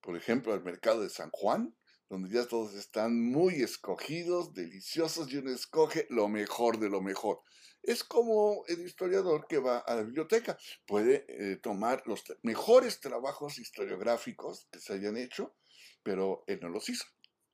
por 0.00 0.16
ejemplo, 0.16 0.52
al 0.52 0.62
mercado 0.62 1.02
de 1.02 1.10
San 1.10 1.30
Juan, 1.30 1.76
donde 2.08 2.30
ya 2.30 2.46
todos 2.46 2.74
están 2.74 3.20
muy 3.20 3.62
escogidos, 3.62 4.54
deliciosos, 4.54 5.32
y 5.32 5.38
uno 5.38 5.50
escoge 5.50 6.06
lo 6.10 6.28
mejor 6.28 6.78
de 6.78 6.88
lo 6.88 7.00
mejor. 7.00 7.40
Es 7.82 8.04
como 8.04 8.64
el 8.68 8.80
historiador 8.80 9.46
que 9.48 9.58
va 9.58 9.78
a 9.78 9.94
la 9.94 10.02
biblioteca, 10.02 10.58
puede 10.86 11.24
eh, 11.28 11.56
tomar 11.56 12.02
los 12.06 12.24
mejores 12.42 13.00
trabajos 13.00 13.58
historiográficos 13.58 14.66
que 14.70 14.80
se 14.80 14.94
hayan 14.94 15.16
hecho, 15.16 15.54
pero 16.02 16.44
él 16.46 16.60
no 16.62 16.68
los 16.68 16.88
hizo, 16.88 17.04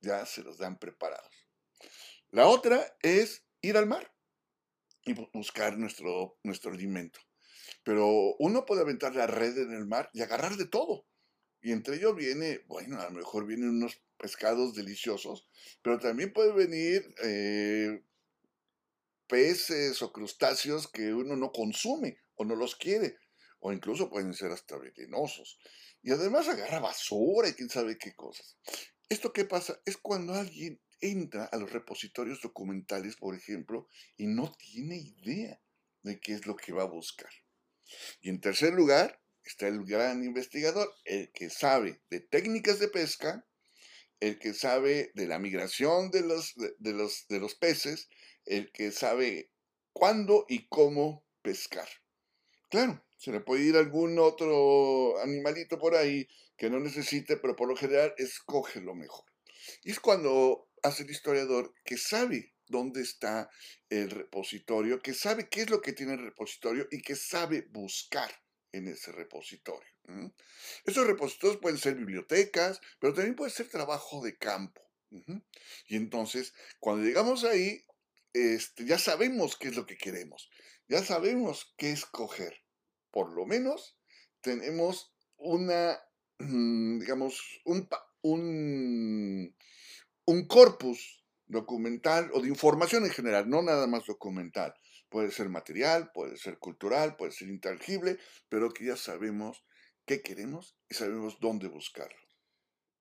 ya 0.01 0.25
se 0.27 0.43
los 0.43 0.59
dan 0.59 0.79
preparados. 0.79 1.31
La 2.31 2.47
otra 2.47 2.97
es 3.03 3.45
ir 3.61 3.77
al 3.77 3.87
mar 3.87 4.13
y 5.05 5.15
buscar 5.33 5.77
nuestro, 5.79 6.39
nuestro 6.43 6.73
alimento. 6.73 7.21
Pero 7.85 8.35
uno 8.39 8.65
puede 8.65 8.83
aventar 8.83 9.15
la 9.15 9.27
red 9.27 9.59
en 9.59 9.73
el 9.73 9.87
mar 9.87 10.11
y 10.13 10.23
agarrar 10.23 10.57
de 10.57 10.67
todo. 10.67 11.07
Y 11.61 11.73
entre 11.73 11.97
ellos 11.97 12.15
viene, 12.17 12.61
bueno, 12.67 13.01
a 13.01 13.05
lo 13.05 13.11
mejor 13.13 13.47
vienen 13.47 13.71
unos 13.71 14.03
pescados 14.23 14.75
deliciosos, 14.75 15.47
pero 15.83 15.99
también 15.99 16.33
puede 16.33 16.53
venir 16.53 17.15
eh, 17.23 18.03
peces 19.27 20.01
o 20.01 20.13
crustáceos 20.13 20.89
que 20.89 21.13
uno 21.13 21.37
no 21.37 21.53
consume 21.53 22.17
o 22.37 22.45
no 22.45 22.55
los 22.55 22.77
quiere, 22.77 23.19
o 23.61 23.73
incluso 23.73 24.09
pueden 24.09 24.33
ser 24.33 24.53
hasta 24.53 24.79
venenosos. 24.79 25.59
Y 26.03 26.13
además 26.13 26.49
agarra 26.49 26.81
basura 26.81 27.49
y 27.49 27.53
quién 27.53 27.69
sabe 27.69 27.99
qué 27.99 28.15
cosas. 28.15 28.57
¿Esto 29.09 29.33
qué 29.33 29.45
pasa? 29.45 29.81
Es 29.85 29.97
cuando 29.97 30.33
alguien 30.35 30.81
entra 31.01 31.45
a 31.47 31.57
los 31.59 31.71
repositorios 31.71 32.41
documentales, 32.41 33.17
por 33.17 33.35
ejemplo, 33.35 33.89
y 34.17 34.27
no 34.27 34.53
tiene 34.53 34.97
idea 34.97 35.61
de 36.03 36.21
qué 36.21 36.33
es 36.33 36.47
lo 36.47 36.57
que 36.57 36.73
va 36.73 36.85
a 36.85 36.87
buscar. 36.87 37.31
Y 38.21 38.31
en 38.31 38.41
tercer 38.41 38.73
lugar 38.73 39.21
está 39.45 39.69
el 39.69 39.85
gran 39.85 40.25
investigador, 40.25 40.89
el 41.05 41.31
que 41.33 41.51
sabe 41.51 42.01
de 42.11 42.21
técnicas 42.21 42.79
de 42.79 42.89
pesca, 42.89 43.47
el 44.23 44.39
que 44.39 44.55
sabe 44.55 45.11
de 45.15 45.27
la 45.27 45.41
migración 45.41 46.13
de 46.13 46.21
los, 46.21 46.55
de, 46.79 46.93
los, 46.93 47.27
de 47.27 47.41
los 47.41 47.57
peces, 47.57 48.09
el 48.45 48.71
que 48.71 48.93
sabe 48.93 49.51
cuándo 49.93 50.47
y 50.49 50.69
cómo 50.69 51.27
pescar. 51.43 51.89
Claro, 52.71 53.05
se 53.17 53.33
le 53.33 53.41
puede 53.41 53.65
ir 53.65 53.77
algún 53.77 54.21
otro 54.21 55.19
animalito 55.21 55.77
por 55.77 55.97
ahí 55.97 56.29
que 56.57 56.71
no 56.71 56.79
necesite, 56.79 57.37
pero 57.37 57.57
por 57.57 57.69
lo 57.69 57.75
general 57.75 58.15
escoge 58.17 58.81
lo 58.81 58.95
mejor. 58.95 59.25
Y 59.83 59.91
es 59.91 59.99
cuando 59.99 60.69
hace 60.85 61.03
el 61.03 61.11
historiador 61.11 61.75
que 61.85 61.99
sabe 61.99 62.55
dónde 62.69 63.03
está 63.03 63.51
el 63.91 64.09
repositorio, 64.09 65.01
que 65.01 65.15
sabe 65.15 65.49
qué 65.49 65.63
es 65.63 65.71
lo 65.71 65.81
que 65.81 65.95
tiene 65.95 66.13
el 66.13 66.23
repositorio 66.23 66.87
y 66.93 67.03
que 67.03 67.17
sabe 67.17 67.67
buscar 67.73 68.31
en 68.73 68.89
ese 68.89 69.13
repositorio. 69.13 69.91
Esos 70.85 71.07
repositorios 71.07 71.61
pueden 71.61 71.79
ser 71.79 71.95
bibliotecas, 71.95 72.81
pero 72.99 73.15
también 73.15 73.37
puede 73.37 73.51
ser 73.51 73.69
trabajo 73.69 74.23
de 74.23 74.37
campo. 74.37 74.83
Y 75.87 75.97
entonces, 75.97 76.55
cuando 76.81 77.05
llegamos 77.05 77.45
ahí, 77.45 77.85
este, 78.33 78.87
ya 78.87 78.99
sabemos 78.99 79.57
qué 79.57 79.69
es 79.69 79.77
lo 79.77 79.85
que 79.87 79.99
queremos, 79.99 80.51
ya 80.89 81.05
sabemos 81.05 81.75
qué 81.77 81.93
escoger. 81.93 82.65
Por 83.11 83.31
lo 83.33 83.45
menos 83.45 83.99
tenemos 84.41 85.15
una, 85.37 85.99
mm, 86.39 87.01
digamos, 87.01 87.61
un, 87.65 87.89
un, 88.23 89.55
un 90.25 90.47
corpus 90.47 91.23
documental 91.47 92.31
o 92.33 92.41
de 92.41 92.49
información 92.49 93.05
en 93.05 93.11
general, 93.11 93.49
no 93.49 93.63
nada 93.63 93.87
más 93.87 94.07
documental. 94.07 94.75
Puede 95.13 95.31
ser 95.31 95.49
material, 95.49 96.11
puede 96.13 96.37
ser 96.37 96.59
cultural, 96.59 97.17
puede 97.17 97.33
ser 97.33 97.49
intangible, 97.49 98.19
pero 98.49 98.71
que 98.71 98.87
ya 98.87 98.97
sabemos 98.97 99.65
qué 100.07 100.23
queremos 100.23 100.77
y 100.89 100.95
sabemos 100.95 101.39
dónde 101.39 101.69
buscarlo. 101.69 102.19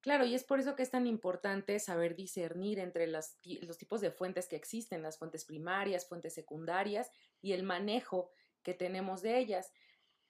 Claro, 0.02 0.26
y 0.26 0.36
es 0.36 0.44
por 0.44 0.60
eso 0.60 0.76
que 0.76 0.84
es 0.84 0.92
tan 0.92 1.08
importante 1.08 1.80
saber 1.80 2.16
discernir 2.16 2.80
entre 2.80 3.08
los 3.08 3.38
tipos 3.80 4.02
de 4.02 4.12
fuentes 4.12 4.48
que 4.48 4.56
existen, 4.56 5.02
las 5.02 5.18
fuentes 5.18 5.46
primarias, 5.46 6.08
fuentes 6.08 6.34
secundarias 6.34 7.10
y 7.42 7.54
el 7.54 7.64
manejo 7.64 8.32
que 8.62 8.74
tenemos 8.74 9.22
de 9.22 9.40
ellas 9.40 9.72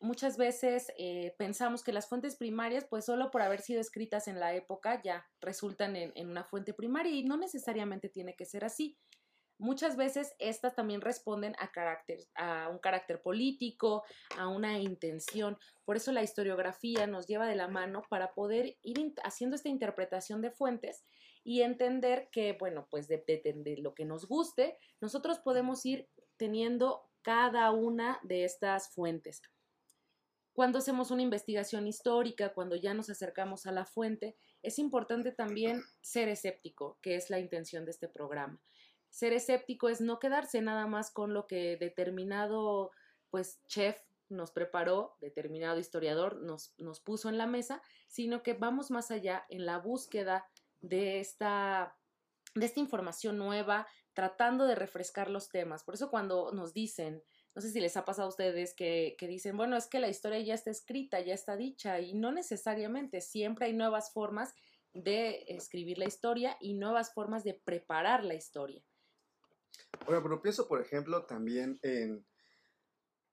muchas 0.02 0.36
veces 0.38 0.92
eh, 0.98 1.36
pensamos 1.38 1.84
que 1.84 1.94
las 1.94 2.08
fuentes 2.08 2.36
primarias, 2.36 2.86
pues 2.90 3.06
solo 3.06 3.32
por 3.32 3.42
haber 3.42 3.62
sido 3.62 3.80
escritas 3.80 4.28
en 4.28 4.40
la 4.40 4.54
época, 4.54 5.02
ya 5.02 5.26
resultan 5.40 5.96
en, 5.96 6.30
una 6.30 6.44
fuente 6.44 6.74
primaria 6.74 7.14
y 7.14 7.24
no 7.24 7.38
necesariamente 7.38 8.10
tiene 8.10 8.36
que 8.36 8.46
ser 8.46 8.66
así. 8.66 8.98
Muchas 9.62 9.96
veces 9.96 10.34
estas 10.40 10.74
también 10.74 11.02
responden 11.02 11.54
a, 12.36 12.68
un 12.72 12.80
carácter 12.80 13.22
político, 13.22 14.04
a 14.36 14.48
una 14.48 14.80
intención. 14.80 15.56
Por 15.86 15.98
eso 15.98 16.12
la 16.12 16.24
historiografía 16.24 17.06
nos 17.06 17.28
lleva 17.28 17.46
de 17.46 17.56
la 17.56 17.68
mano 17.68 18.02
para 18.10 18.34
poder 18.34 18.80
ir 18.82 19.14
haciendo 19.24 19.56
esta 19.56 19.70
interpretación 19.70 20.42
de 20.42 20.50
fuentes 20.50 21.06
y 21.44 21.62
entender 21.62 22.30
que, 22.32 22.54
bueno, 22.54 22.88
pues 22.90 23.08
depende 23.08 23.76
de 23.76 23.78
lo 23.78 23.94
que 23.94 24.04
nos 24.04 24.28
guste, 24.28 24.80
nosotros 25.00 25.38
podemos 25.38 25.86
ir 25.86 26.10
teniendo 26.38 27.04
cada 27.22 27.70
una 27.70 28.20
de 28.24 28.46
estas 28.46 28.92
fuentes. 28.92 29.44
Cuando 30.54 30.80
hacemos 30.80 31.12
una 31.12 31.22
investigación 31.22 31.86
histórica, 31.86 32.56
cuando 32.56 32.76
ya 32.76 32.96
nos 32.96 33.12
acercamos 33.12 33.68
a 33.68 33.72
la 33.72 33.86
fuente, 33.86 34.36
es 34.64 34.80
importante 34.80 35.32
también 35.32 35.84
ser 36.02 36.30
escéptico, 36.30 36.98
que 37.04 37.14
es 37.14 37.30
la 37.30 37.40
intención 37.40 37.86
de 37.86 37.92
este 37.92 38.10
programa. 38.10 38.60
Ser 39.12 39.34
escéptico 39.34 39.90
es 39.90 40.02
no 40.02 40.18
quedarse 40.18 40.62
nada 40.62 40.88
más 40.88 41.12
con 41.12 41.34
lo 41.34 41.46
que 41.46 41.78
determinado 41.78 42.92
pues 43.30 43.62
chef 43.68 44.02
nos 44.30 44.52
preparó, 44.52 45.18
determinado 45.22 45.80
historiador 45.80 46.42
nos, 46.42 46.74
nos 46.78 47.00
puso 47.00 47.30
en 47.30 47.38
la 47.38 47.48
mesa, 47.48 47.82
sino 48.08 48.42
que 48.44 48.54
vamos 48.54 48.90
más 48.90 49.12
allá 49.12 49.46
en 49.50 49.66
la 49.66 49.78
búsqueda 49.78 50.48
de 50.80 51.20
esta, 51.20 51.96
de 52.56 52.66
esta 52.66 52.80
información 52.80 53.38
nueva, 53.38 53.88
tratando 54.14 54.66
de 54.66 54.76
refrescar 54.76 55.30
los 55.30 55.50
temas. 55.50 55.84
Por 55.84 55.96
eso 55.96 56.10
cuando 56.10 56.52
nos 56.52 56.74
dicen, 56.74 57.24
no 57.54 57.62
sé 57.62 57.70
si 57.70 57.80
les 57.80 57.98
ha 57.98 58.06
pasado 58.06 58.28
a 58.28 58.30
ustedes 58.30 58.74
que, 58.74 59.16
dicen, 59.20 59.58
bueno, 59.58 59.76
es 59.76 59.88
que 59.88 60.00
la 60.00 60.10
historia 60.10 60.40
ya 60.40 60.54
está 60.54 60.72
escrita, 60.72 61.20
ya 61.20 61.34
está 61.34 61.58
dicha, 61.58 62.00
y 62.00 62.14
no 62.14 62.32
necesariamente, 62.32 63.22
siempre 63.22 63.66
hay 63.66 63.74
nuevas 63.74 64.12
formas 64.14 64.54
de 64.94 65.46
escribir 65.48 65.98
la 65.98 66.06
historia 66.06 66.58
y 66.60 66.74
nuevas 66.74 67.14
formas 67.14 67.44
de 67.44 67.54
preparar 67.54 68.24
la 68.24 68.36
historia. 68.36 68.84
Bueno, 70.06 70.24
pero 70.24 70.42
pienso, 70.42 70.68
por 70.68 70.82
ejemplo, 70.82 71.26
también 71.26 71.80
en 71.84 72.26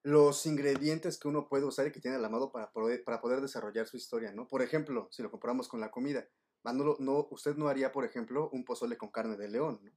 los 0.02 0.46
ingredientes 0.46 1.18
que 1.18 1.28
uno 1.28 1.48
puede 1.48 1.64
usar 1.64 1.86
y 1.86 1.92
que 1.92 2.00
tiene 2.00 2.16
a 2.16 2.20
la 2.20 2.28
mano 2.28 2.50
para 2.50 2.70
poder, 2.70 3.02
para 3.04 3.20
poder 3.20 3.40
desarrollar 3.40 3.86
su 3.86 3.96
historia, 3.96 4.32
¿no? 4.32 4.46
Por 4.48 4.62
ejemplo, 4.62 5.08
si 5.10 5.22
lo 5.22 5.30
comparamos 5.30 5.68
con 5.68 5.80
la 5.80 5.90
comida, 5.90 6.28
no, 6.64 6.96
no, 6.98 7.28
usted 7.30 7.56
no 7.56 7.68
haría, 7.68 7.92
por 7.92 8.04
ejemplo, 8.04 8.50
un 8.52 8.64
pozole 8.64 8.96
con 8.96 9.10
carne 9.10 9.36
de 9.36 9.48
león, 9.48 9.80
¿no? 9.82 9.92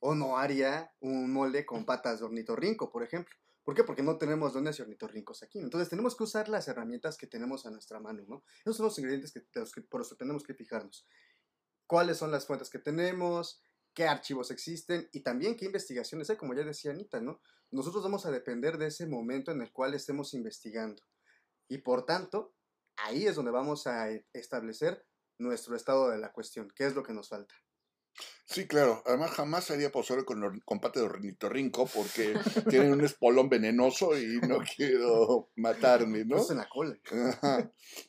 O 0.00 0.14
no 0.14 0.38
haría 0.38 0.92
un 1.00 1.32
molde 1.32 1.66
con 1.66 1.84
patas 1.84 2.20
de 2.20 2.26
ornitorrinco, 2.26 2.90
por 2.90 3.02
ejemplo 3.02 3.34
¿Por 3.68 3.74
qué? 3.74 3.84
Porque 3.84 4.02
no 4.02 4.16
tenemos 4.16 4.54
dones 4.54 4.78
y 4.78 4.82
ornitorrincos 4.82 5.42
aquí. 5.42 5.58
Entonces 5.58 5.90
tenemos 5.90 6.16
que 6.16 6.22
usar 6.22 6.48
las 6.48 6.68
herramientas 6.68 7.18
que 7.18 7.26
tenemos 7.26 7.66
a 7.66 7.70
nuestra 7.70 8.00
mano, 8.00 8.24
¿no? 8.26 8.42
Esos 8.60 8.78
son 8.78 8.86
los 8.86 8.98
ingredientes 8.98 9.30
que, 9.30 9.44
los 9.60 9.72
que 9.72 9.82
por 9.82 10.00
eso 10.00 10.16
tenemos 10.16 10.42
que 10.42 10.54
fijarnos. 10.54 11.06
¿Cuáles 11.86 12.16
son 12.16 12.30
las 12.30 12.46
fuentes 12.46 12.70
que 12.70 12.78
tenemos? 12.78 13.60
¿Qué 13.98 14.06
archivos 14.06 14.52
existen? 14.52 15.08
Y 15.12 15.24
también 15.24 15.56
qué 15.56 15.64
investigaciones 15.64 16.30
hay, 16.30 16.36
como 16.36 16.54
ya 16.54 16.62
decía 16.62 16.92
Anita, 16.92 17.20
¿no? 17.20 17.40
Nosotros 17.72 18.04
vamos 18.04 18.24
a 18.26 18.30
depender 18.30 18.78
de 18.78 18.86
ese 18.86 19.08
momento 19.08 19.50
en 19.50 19.60
el 19.60 19.72
cual 19.72 19.92
estemos 19.92 20.34
investigando. 20.34 21.02
Y 21.68 21.78
por 21.78 22.06
tanto, 22.06 22.54
ahí 22.94 23.26
es 23.26 23.34
donde 23.34 23.50
vamos 23.50 23.88
a 23.88 24.12
e, 24.12 24.24
establecer 24.32 25.04
nuestro 25.40 25.74
estado 25.74 26.10
de 26.10 26.18
la 26.18 26.30
cuestión, 26.30 26.70
qué 26.76 26.86
es 26.86 26.94
lo 26.94 27.02
que 27.02 27.12
nos 27.12 27.28
falta. 27.28 27.52
Sí, 28.50 28.66
claro. 28.66 29.02
Además, 29.04 29.32
jamás 29.32 29.70
haría 29.70 29.92
pozole 29.92 30.24
con, 30.24 30.60
con 30.60 30.80
pate 30.80 31.00
de 31.00 31.04
ornitorrinco 31.04 31.86
porque 31.86 32.32
tienen 32.70 32.94
un 32.94 33.04
espolón 33.04 33.50
venenoso 33.50 34.18
y 34.18 34.38
no 34.38 34.60
quiero 34.76 35.50
matarme, 35.56 36.24
¿no? 36.24 36.38
en 36.50 36.56
la 36.56 36.66
cola. 36.66 36.98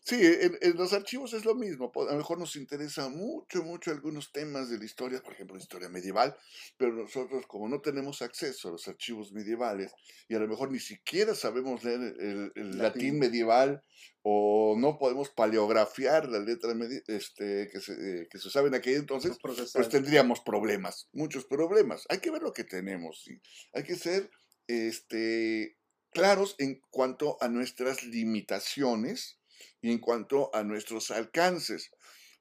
Sí, 0.02 0.18
en, 0.22 0.78
los 0.78 0.94
archivos 0.94 1.34
es 1.34 1.44
lo 1.44 1.56
mismo. 1.56 1.92
A 1.94 2.14
lo 2.14 2.18
mejor 2.18 2.40
nos 2.40 2.56
interesa 2.56 3.10
mucho, 3.10 3.64
mucho 3.64 3.92
algunos 3.92 4.32
temas 4.32 4.70
de 4.70 4.78
la 4.78 4.86
historia, 4.86 5.22
por 5.22 5.34
ejemplo, 5.34 5.58
la 5.58 5.62
historia 5.62 5.90
medieval, 5.90 6.34
pero 6.78 6.94
nosotros, 6.94 7.46
como 7.46 7.68
no 7.68 7.82
tenemos 7.82 8.22
acceso 8.22 8.70
a 8.70 8.72
los 8.72 8.88
archivos 8.88 9.34
medievales 9.34 9.92
y 10.30 10.36
a 10.36 10.40
lo 10.40 10.48
mejor 10.48 10.72
ni 10.72 10.80
siquiera 10.80 11.36
sabemos 11.36 11.84
leer 11.84 12.16
el, 12.18 12.78
latín 12.78 13.20
medieval 13.20 13.84
o 14.22 14.76
no 14.78 14.98
podemos 14.98 15.30
paleografiar 15.30 16.28
la 16.30 16.40
letra 16.40 16.74
este, 17.08 17.70
que, 17.72 17.80
se, 17.80 18.28
que 18.30 18.38
se 18.38 18.60
en 18.60 18.76
aquel 18.76 18.96
entonces, 18.96 19.38
pues 19.42 19.90
tendríamos 19.90 20.42
problemas, 20.42 21.08
muchos 21.14 21.46
problemas. 21.46 22.06
Hay 22.10 22.20
que 22.20 22.32
ver 22.32 22.42
lo 22.42 22.54
que 22.54 22.64
tenemos, 22.64 23.24
¿sí? 23.24 23.40
hay 23.74 23.84
que 23.84 23.96
ser 23.96 24.30
este, 24.68 25.78
claros 26.12 26.56
en 26.60 26.82
cuanto 26.90 27.38
a 27.42 27.48
nuestras 27.48 28.04
limitaciones 28.04 29.40
y 29.82 29.92
en 29.92 30.00
cuanto 30.00 30.54
a 30.54 30.64
nuestros 30.64 31.12
alcances. 31.12 31.92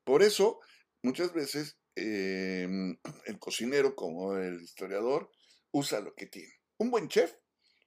Por 0.05 0.23
eso, 0.23 0.61
muchas 1.03 1.33
veces 1.33 1.79
em, 1.95 2.97
el 3.27 3.39
cocinero, 3.39 3.95
como 3.95 4.37
el 4.37 4.63
historiador, 4.63 5.31
usa 5.71 6.01
lo 6.01 6.15
que 6.15 6.27
tiene. 6.27 6.55
Un 6.79 6.91
buen 6.91 7.09
chef 7.09 7.35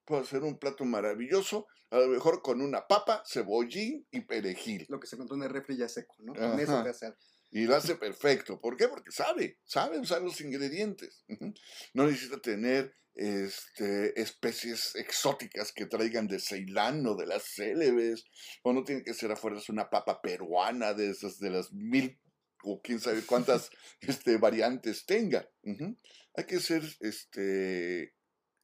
puede 0.06 0.24
hacer 0.24 0.44
un 0.44 0.58
plato 0.58 0.86
maravilloso, 0.86 1.68
a 1.92 2.00
lo 2.00 2.08
mejor 2.08 2.42
con 2.42 2.62
una 2.62 2.88
papa, 2.88 3.24
cebollín 3.28 4.08
y 4.12 4.22
perejil. 4.22 4.86
Lo 4.90 5.00
que 5.00 5.08
se 5.08 5.16
encontró 5.16 5.36
en 5.36 5.44
el 5.44 5.50
refri 5.50 5.78
ya 5.78 5.90
seco, 5.90 6.16
¿no? 6.20 6.34
Con 6.34 6.60
eso 6.60 6.78
hacer. 6.78 7.16
Y 7.52 7.66
lo 7.66 7.76
hace 7.76 7.96
perfecto. 7.96 8.62
¿Por 8.62 8.78
qué? 8.78 8.88
Porque 8.88 9.12
sabe, 9.12 9.60
sabe 9.66 10.00
usar 10.00 10.22
los 10.22 10.40
ingredientes. 10.40 11.26
No 11.94 12.08
necesita 12.08 12.40
tener 12.40 12.96
este, 13.14 14.20
especies 14.20 14.96
exóticas 14.96 15.74
que 15.74 15.86
traigan 15.86 16.28
de 16.28 16.40
Ceilán 16.40 17.06
o 17.06 17.16
de 17.16 17.26
las 17.26 17.44
célebes, 17.44 18.24
o 18.64 18.72
no 18.72 18.86
tiene 18.86 19.04
que 19.04 19.14
ser 19.14 19.34
afuera 19.34 19.60
una 19.68 19.90
papa 19.90 20.22
peruana 20.22 20.94
de 20.94 21.10
esas 21.10 21.40
de 21.40 21.50
las 21.50 21.74
mil 21.74 22.18
o 22.64 22.82
quién 22.82 23.00
sabe 23.00 23.22
cuántas 23.24 23.70
este, 24.02 24.38
variantes 24.38 25.06
tenga. 25.06 25.50
Hay 26.36 26.46
que 26.46 26.60
ser 26.62 26.84
este, 27.02 28.16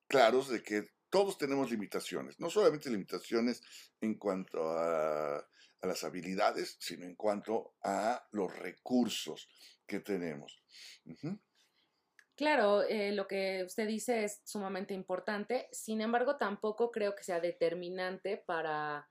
claros 0.07 0.50
de 0.50 0.63
que 0.63 0.88
todos 1.09 1.37
tenemos 1.37 1.71
limitaciones, 1.71 2.39
no 2.39 2.49
solamente 2.49 2.89
limitaciones 2.89 3.61
en 4.01 4.15
cuanto 4.15 4.71
a, 4.71 5.45
las 5.81 6.03
habilidades, 6.03 6.75
sino 6.79 7.05
en 7.05 7.15
cuanto 7.15 7.75
a 7.83 8.27
los 8.31 8.53
recursos 8.57 9.47
que 9.85 9.99
tenemos. 9.99 10.61
Claro, 12.35 12.83
eh, 12.83 13.13
lo 13.13 13.27
que 13.27 13.63
usted 13.63 13.87
dice 13.87 14.25
es 14.25 14.41
sumamente 14.43 14.93
importante, 14.93 15.69
sin 15.71 16.01
embargo 16.01 16.35
tampoco 16.37 16.91
creo 16.91 17.15
que 17.15 17.23
sea 17.23 17.39
determinante 17.39 18.37
para, 18.37 19.09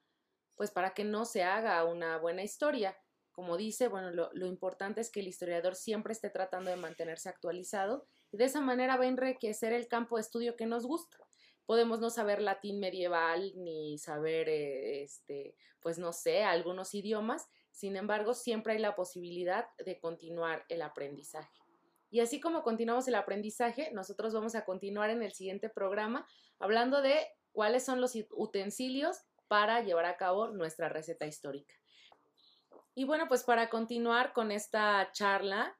pues 0.54 0.70
para 0.70 0.92
que 0.92 1.04
no 1.04 1.24
se 1.24 1.44
haga 1.44 1.82
una 1.84 2.18
buena 2.18 2.42
historia. 2.42 2.98
Como 3.30 3.56
dice, 3.56 3.88
bueno, 3.88 4.10
lo, 4.10 4.30
lo 4.32 4.46
importante 4.46 5.00
es 5.00 5.10
que 5.10 5.20
el 5.20 5.28
historiador 5.28 5.76
siempre 5.76 6.12
esté 6.12 6.30
tratando 6.30 6.70
de 6.70 6.76
mantenerse 6.76 7.28
actualizado 7.28 8.06
y 8.32 8.38
de 8.38 8.44
esa 8.44 8.60
manera 8.60 8.97
va 8.97 9.04
a 9.04 9.08
enriquecer 9.08 9.73
el 9.73 9.88
campo 9.88 10.16
de 10.16 10.23
estudio 10.23 10.56
que 10.56 10.66
nos 10.66 10.84
gusta 10.86 11.25
podemos 11.66 12.00
no 12.00 12.10
saber 12.10 12.40
latín 12.40 12.80
medieval 12.80 13.52
ni 13.56 13.98
saber, 13.98 14.48
eh, 14.48 15.02
este, 15.02 15.56
pues 15.80 15.98
no 15.98 16.12
sé, 16.12 16.44
algunos 16.44 16.94
idiomas, 16.94 17.48
sin 17.70 17.96
embargo, 17.96 18.32
siempre 18.32 18.72
hay 18.72 18.78
la 18.78 18.94
posibilidad 18.96 19.66
de 19.84 20.00
continuar 20.00 20.64
el 20.68 20.80
aprendizaje. 20.80 21.60
Y 22.08 22.20
así 22.20 22.40
como 22.40 22.62
continuamos 22.62 23.06
el 23.08 23.16
aprendizaje, 23.16 23.90
nosotros 23.92 24.32
vamos 24.32 24.54
a 24.54 24.64
continuar 24.64 25.10
en 25.10 25.22
el 25.22 25.32
siguiente 25.32 25.68
programa 25.68 26.26
hablando 26.58 27.02
de 27.02 27.26
cuáles 27.52 27.84
son 27.84 28.00
los 28.00 28.14
utensilios 28.30 29.18
para 29.48 29.82
llevar 29.82 30.06
a 30.06 30.16
cabo 30.16 30.48
nuestra 30.48 30.88
receta 30.88 31.26
histórica. 31.26 31.74
Y 32.94 33.04
bueno, 33.04 33.28
pues 33.28 33.44
para 33.44 33.68
continuar 33.68 34.32
con 34.32 34.50
esta 34.50 35.10
charla, 35.12 35.76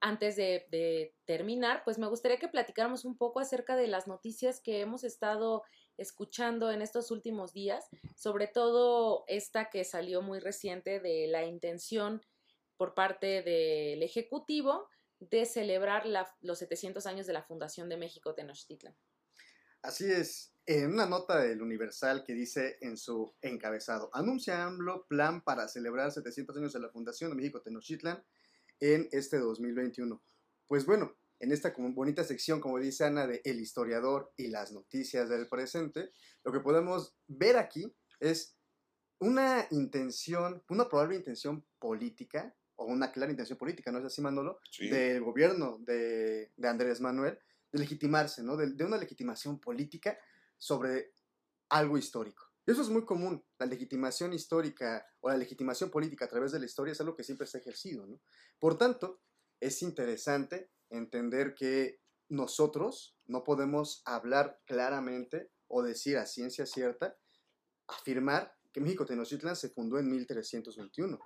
antes 0.00 0.36
de, 0.36 1.14
terminar, 1.24 1.82
pues 1.84 1.98
me 1.98 2.06
gustaría 2.06 2.38
que 2.38 2.48
platicáramos 2.48 3.04
un 3.04 3.16
poco 3.16 3.40
acerca 3.40 3.76
de 3.76 3.88
las 3.88 4.06
noticias 4.06 4.60
que 4.60 4.80
hemos 4.80 5.04
estado 5.04 5.64
escuchando 5.96 6.70
en 6.70 6.82
estos 6.82 7.10
últimos 7.10 7.52
días, 7.52 7.88
sobre 8.14 8.46
todo 8.46 9.24
esta 9.26 9.70
que 9.70 9.84
salió 9.84 10.22
muy 10.22 10.38
reciente 10.38 11.00
de 11.00 11.26
la 11.26 11.44
intención 11.44 12.22
por 12.76 12.94
parte 12.94 13.42
del 13.42 14.02
Ejecutivo 14.02 14.88
de 15.18 15.46
celebrar 15.46 16.04
los 16.40 16.58
700 16.58 17.06
años 17.06 17.26
de 17.26 17.32
la 17.32 17.42
Fundación 17.42 17.88
de 17.88 17.96
México 17.96 18.34
Tenochtitlan. 18.34 18.94
Así 19.82 20.10
es, 20.10 20.52
en 20.66 20.92
una 20.92 21.06
nota 21.06 21.40
del 21.40 21.62
Universal 21.62 22.24
que 22.24 22.34
dice 22.34 22.76
en 22.80 22.96
su 22.96 23.34
encabezado, 23.40 24.10
anuncia 24.12 24.64
AMLO 24.64 25.06
plan 25.06 25.42
para 25.42 25.68
celebrar 25.68 26.12
700 26.12 26.56
años 26.56 26.72
de 26.72 26.80
la 26.80 26.90
Fundación 26.90 27.30
de 27.30 27.36
México 27.36 27.62
Tenochtitlan 27.62 28.22
en 28.80 29.08
este 29.12 29.38
2021. 29.38 30.22
Pues 30.66 30.86
bueno, 30.86 31.16
en 31.38 31.52
esta 31.52 31.74
bonita 31.76 32.24
sección, 32.24 32.60
como 32.60 32.78
dice 32.78 33.04
Ana, 33.04 33.26
de 33.26 33.40
El 33.44 33.60
historiador 33.60 34.32
y 34.36 34.48
las 34.48 34.72
noticias 34.72 35.28
del 35.28 35.48
presente, 35.48 36.10
lo 36.44 36.52
que 36.52 36.60
podemos 36.60 37.16
ver 37.26 37.56
aquí 37.56 37.94
es 38.20 38.56
una 39.18 39.66
intención, 39.70 40.62
una 40.68 40.88
probable 40.88 41.16
intención 41.16 41.64
política, 41.78 42.54
o 42.78 42.84
una 42.84 43.10
clara 43.10 43.30
intención 43.30 43.58
política, 43.58 43.90
¿no 43.90 43.98
es 43.98 44.04
así, 44.04 44.20
Manolo? 44.20 44.60
Del 44.78 45.22
gobierno 45.22 45.78
de, 45.80 46.52
Andrés 46.62 47.00
Manuel, 47.00 47.38
de 47.72 47.78
legitimarse, 47.78 48.42
¿no? 48.42 48.56
de 48.56 48.84
una 48.84 48.98
legitimación 48.98 49.58
política 49.58 50.18
sobre 50.58 51.12
algo 51.70 51.98
histórico. 51.98 52.45
Eso 52.66 52.82
es 52.82 52.88
muy 52.88 53.04
común. 53.04 53.44
La 53.58 53.66
legitimación 53.66 54.32
histórica 54.32 55.06
o 55.20 55.28
la 55.28 55.36
legitimación 55.36 55.88
política 55.88 56.24
a 56.24 56.28
través 56.28 56.50
de 56.50 56.58
la 56.58 56.66
historia 56.66 56.92
es 56.92 57.00
algo 57.00 57.14
que 57.14 57.22
siempre 57.22 57.46
se 57.46 57.58
ha 57.58 57.60
ejercido. 57.60 58.06
Por 58.58 58.76
tanto, 58.76 59.20
es 59.60 59.82
interesante 59.82 60.70
entender 60.90 61.54
que 61.54 62.00
nosotros 62.28 63.16
no 63.26 63.44
podemos 63.44 64.02
hablar 64.04 64.60
claramente 64.66 65.50
o 65.68 65.82
decir 65.82 66.16
a 66.18 66.26
ciencia 66.26 66.66
cierta, 66.66 67.16
afirmar 67.86 68.56
que 68.72 68.80
México 68.80 69.06
Tenochtitlan 69.06 69.54
se 69.54 69.68
fundó 69.68 69.98
en 69.98 70.10
1321. 70.10 71.18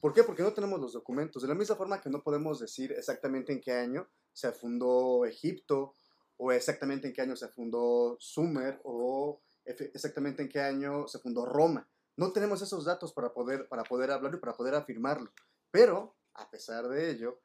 ¿Por 0.00 0.14
qué? 0.14 0.24
Porque 0.24 0.42
no 0.42 0.54
tenemos 0.54 0.80
los 0.80 0.94
documentos. 0.94 1.42
De 1.42 1.48
la 1.48 1.54
misma 1.54 1.76
forma 1.76 2.00
que 2.00 2.08
no 2.08 2.22
podemos 2.22 2.58
decir 2.58 2.92
exactamente 2.92 3.52
en 3.52 3.60
qué 3.60 3.72
año 3.72 4.08
se 4.32 4.50
fundó 4.50 5.26
Egipto 5.26 5.94
o 6.38 6.52
exactamente 6.52 7.08
en 7.08 7.12
qué 7.12 7.20
año 7.20 7.36
se 7.36 7.48
fundó 7.48 8.16
Sumer 8.18 8.80
o 8.82 9.42
exactamente 9.70 10.42
en 10.42 10.48
qué 10.48 10.60
año 10.60 11.06
se 11.08 11.18
fundó 11.18 11.46
Roma. 11.46 11.88
No 12.16 12.32
tenemos 12.32 12.60
esos 12.62 12.84
datos 12.84 13.12
para 13.12 13.32
poder, 13.32 13.68
para 13.68 13.84
poder 13.84 14.10
hablarlo 14.10 14.38
y 14.38 14.40
para 14.40 14.56
poder 14.56 14.74
afirmarlo. 14.74 15.32
Pero, 15.70 16.18
a 16.34 16.50
pesar 16.50 16.88
de 16.88 17.10
ello, 17.10 17.42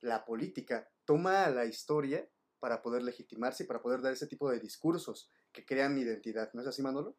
la 0.00 0.24
política 0.24 0.90
toma 1.04 1.48
la 1.50 1.64
historia 1.64 2.28
para 2.58 2.82
poder 2.82 3.02
legitimarse 3.02 3.64
y 3.64 3.66
para 3.66 3.80
poder 3.80 4.02
dar 4.02 4.12
ese 4.12 4.26
tipo 4.26 4.50
de 4.50 4.58
discursos 4.58 5.30
que 5.52 5.64
crean 5.64 5.98
identidad. 5.98 6.50
¿No 6.54 6.62
es 6.62 6.68
así, 6.68 6.82
Manolo? 6.82 7.16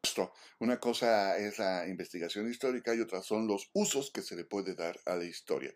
Una 0.60 0.80
cosa 0.80 1.38
es 1.38 1.60
la 1.60 1.88
investigación 1.88 2.50
histórica 2.50 2.94
y 2.94 3.02
otra 3.02 3.22
son 3.22 3.48
los 3.48 3.70
usos 3.74 4.12
que 4.12 4.22
se 4.22 4.36
le 4.36 4.46
puede 4.46 4.76
dar 4.76 5.00
a 5.06 5.16
la 5.16 5.26
historia. 5.26 5.74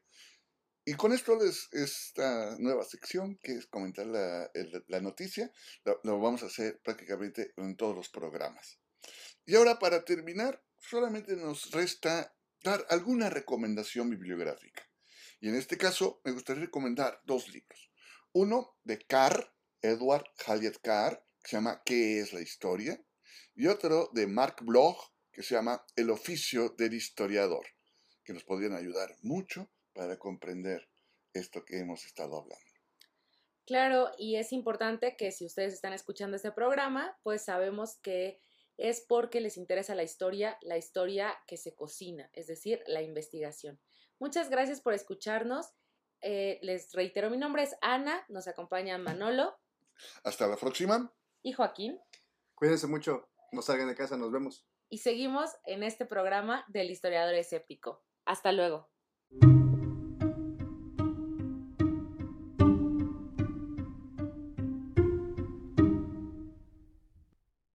Y 0.85 0.95
con 0.95 1.13
esto, 1.13 1.39
esta 1.71 2.57
nueva 2.59 2.83
sección, 2.83 3.37
que 3.41 3.53
es 3.53 3.67
comentar 3.67 4.05
la, 4.05 4.99
noticia, 4.99 5.49
lo, 6.03 6.19
vamos 6.19 6.43
a 6.43 6.47
hacer 6.47 6.81
prácticamente 6.83 7.53
en 7.55 7.77
todos 7.77 7.95
los 7.95 8.09
programas. 8.09 8.79
Y 9.45 9.55
ahora, 9.55 9.79
para 9.79 10.03
terminar, 10.03 10.61
solamente 10.77 11.37
nos 11.37 11.71
resta 11.71 12.35
dar 12.63 12.85
alguna 12.89 13.29
recomendación 13.29 14.09
bibliográfica. 14.09 14.83
Y 15.39 15.47
en 15.47 15.55
este 15.55 15.77
caso, 15.77 16.19
me 16.25 16.33
gustaría 16.33 16.65
recomendar 16.65 17.21
dos 17.23 17.47
libros. 17.47 17.89
Uno 18.33 18.77
de 18.83 18.99
Carr, 19.05 19.55
Edward 19.81 20.25
Halliet 20.45 20.81
Carr, 20.81 21.25
que 21.41 21.49
se 21.49 21.55
llama 21.55 21.81
¿Qué 21.85 22.19
es 22.19 22.33
la 22.33 22.41
historia? 22.41 23.01
Y 23.55 23.67
otro 23.67 24.09
de 24.13 24.27
Mark 24.27 24.57
Bloch, 24.61 25.13
que 25.31 25.43
se 25.43 25.55
llama 25.55 25.85
El 25.95 26.09
oficio 26.09 26.69
del 26.77 26.93
historiador, 26.93 27.65
que 28.25 28.33
nos 28.33 28.43
podrían 28.43 28.73
ayudar 28.73 29.15
mucho 29.21 29.71
para 29.93 30.17
comprender 30.17 30.89
esto 31.33 31.63
que 31.65 31.79
hemos 31.79 32.05
estado 32.05 32.37
hablando. 32.37 32.73
Claro, 33.65 34.11
y 34.17 34.35
es 34.35 34.51
importante 34.51 35.15
que 35.15 35.31
si 35.31 35.45
ustedes 35.45 35.73
están 35.73 35.93
escuchando 35.93 36.35
este 36.35 36.51
programa, 36.51 37.17
pues 37.23 37.45
sabemos 37.45 37.97
que 38.01 38.39
es 38.77 39.05
porque 39.07 39.39
les 39.39 39.57
interesa 39.57 39.95
la 39.95 40.03
historia, 40.03 40.57
la 40.61 40.77
historia 40.77 41.33
que 41.47 41.57
se 41.57 41.75
cocina, 41.75 42.29
es 42.33 42.47
decir, 42.47 42.83
la 42.87 43.01
investigación. 43.01 43.79
Muchas 44.19 44.49
gracias 44.49 44.81
por 44.81 44.93
escucharnos. 44.93 45.71
Eh, 46.21 46.59
les 46.61 46.91
reitero, 46.93 47.29
mi 47.29 47.37
nombre 47.37 47.63
es 47.63 47.75
Ana, 47.81 48.25
nos 48.29 48.47
acompaña 48.47 48.97
Manolo. 48.97 49.57
Hasta 50.23 50.47
la 50.47 50.57
próxima. 50.57 51.13
Y 51.41 51.53
Joaquín. 51.53 51.99
Cuídense 52.55 52.87
mucho, 52.87 53.29
no 53.51 53.61
salgan 53.61 53.87
de 53.87 53.95
casa, 53.95 54.17
nos 54.17 54.31
vemos. 54.31 54.65
Y 54.89 54.99
seguimos 54.99 55.49
en 55.65 55.83
este 55.83 56.05
programa 56.05 56.65
del 56.67 56.91
historiador 56.91 57.33
escéptico. 57.35 58.03
Hasta 58.25 58.51
luego. 58.51 58.89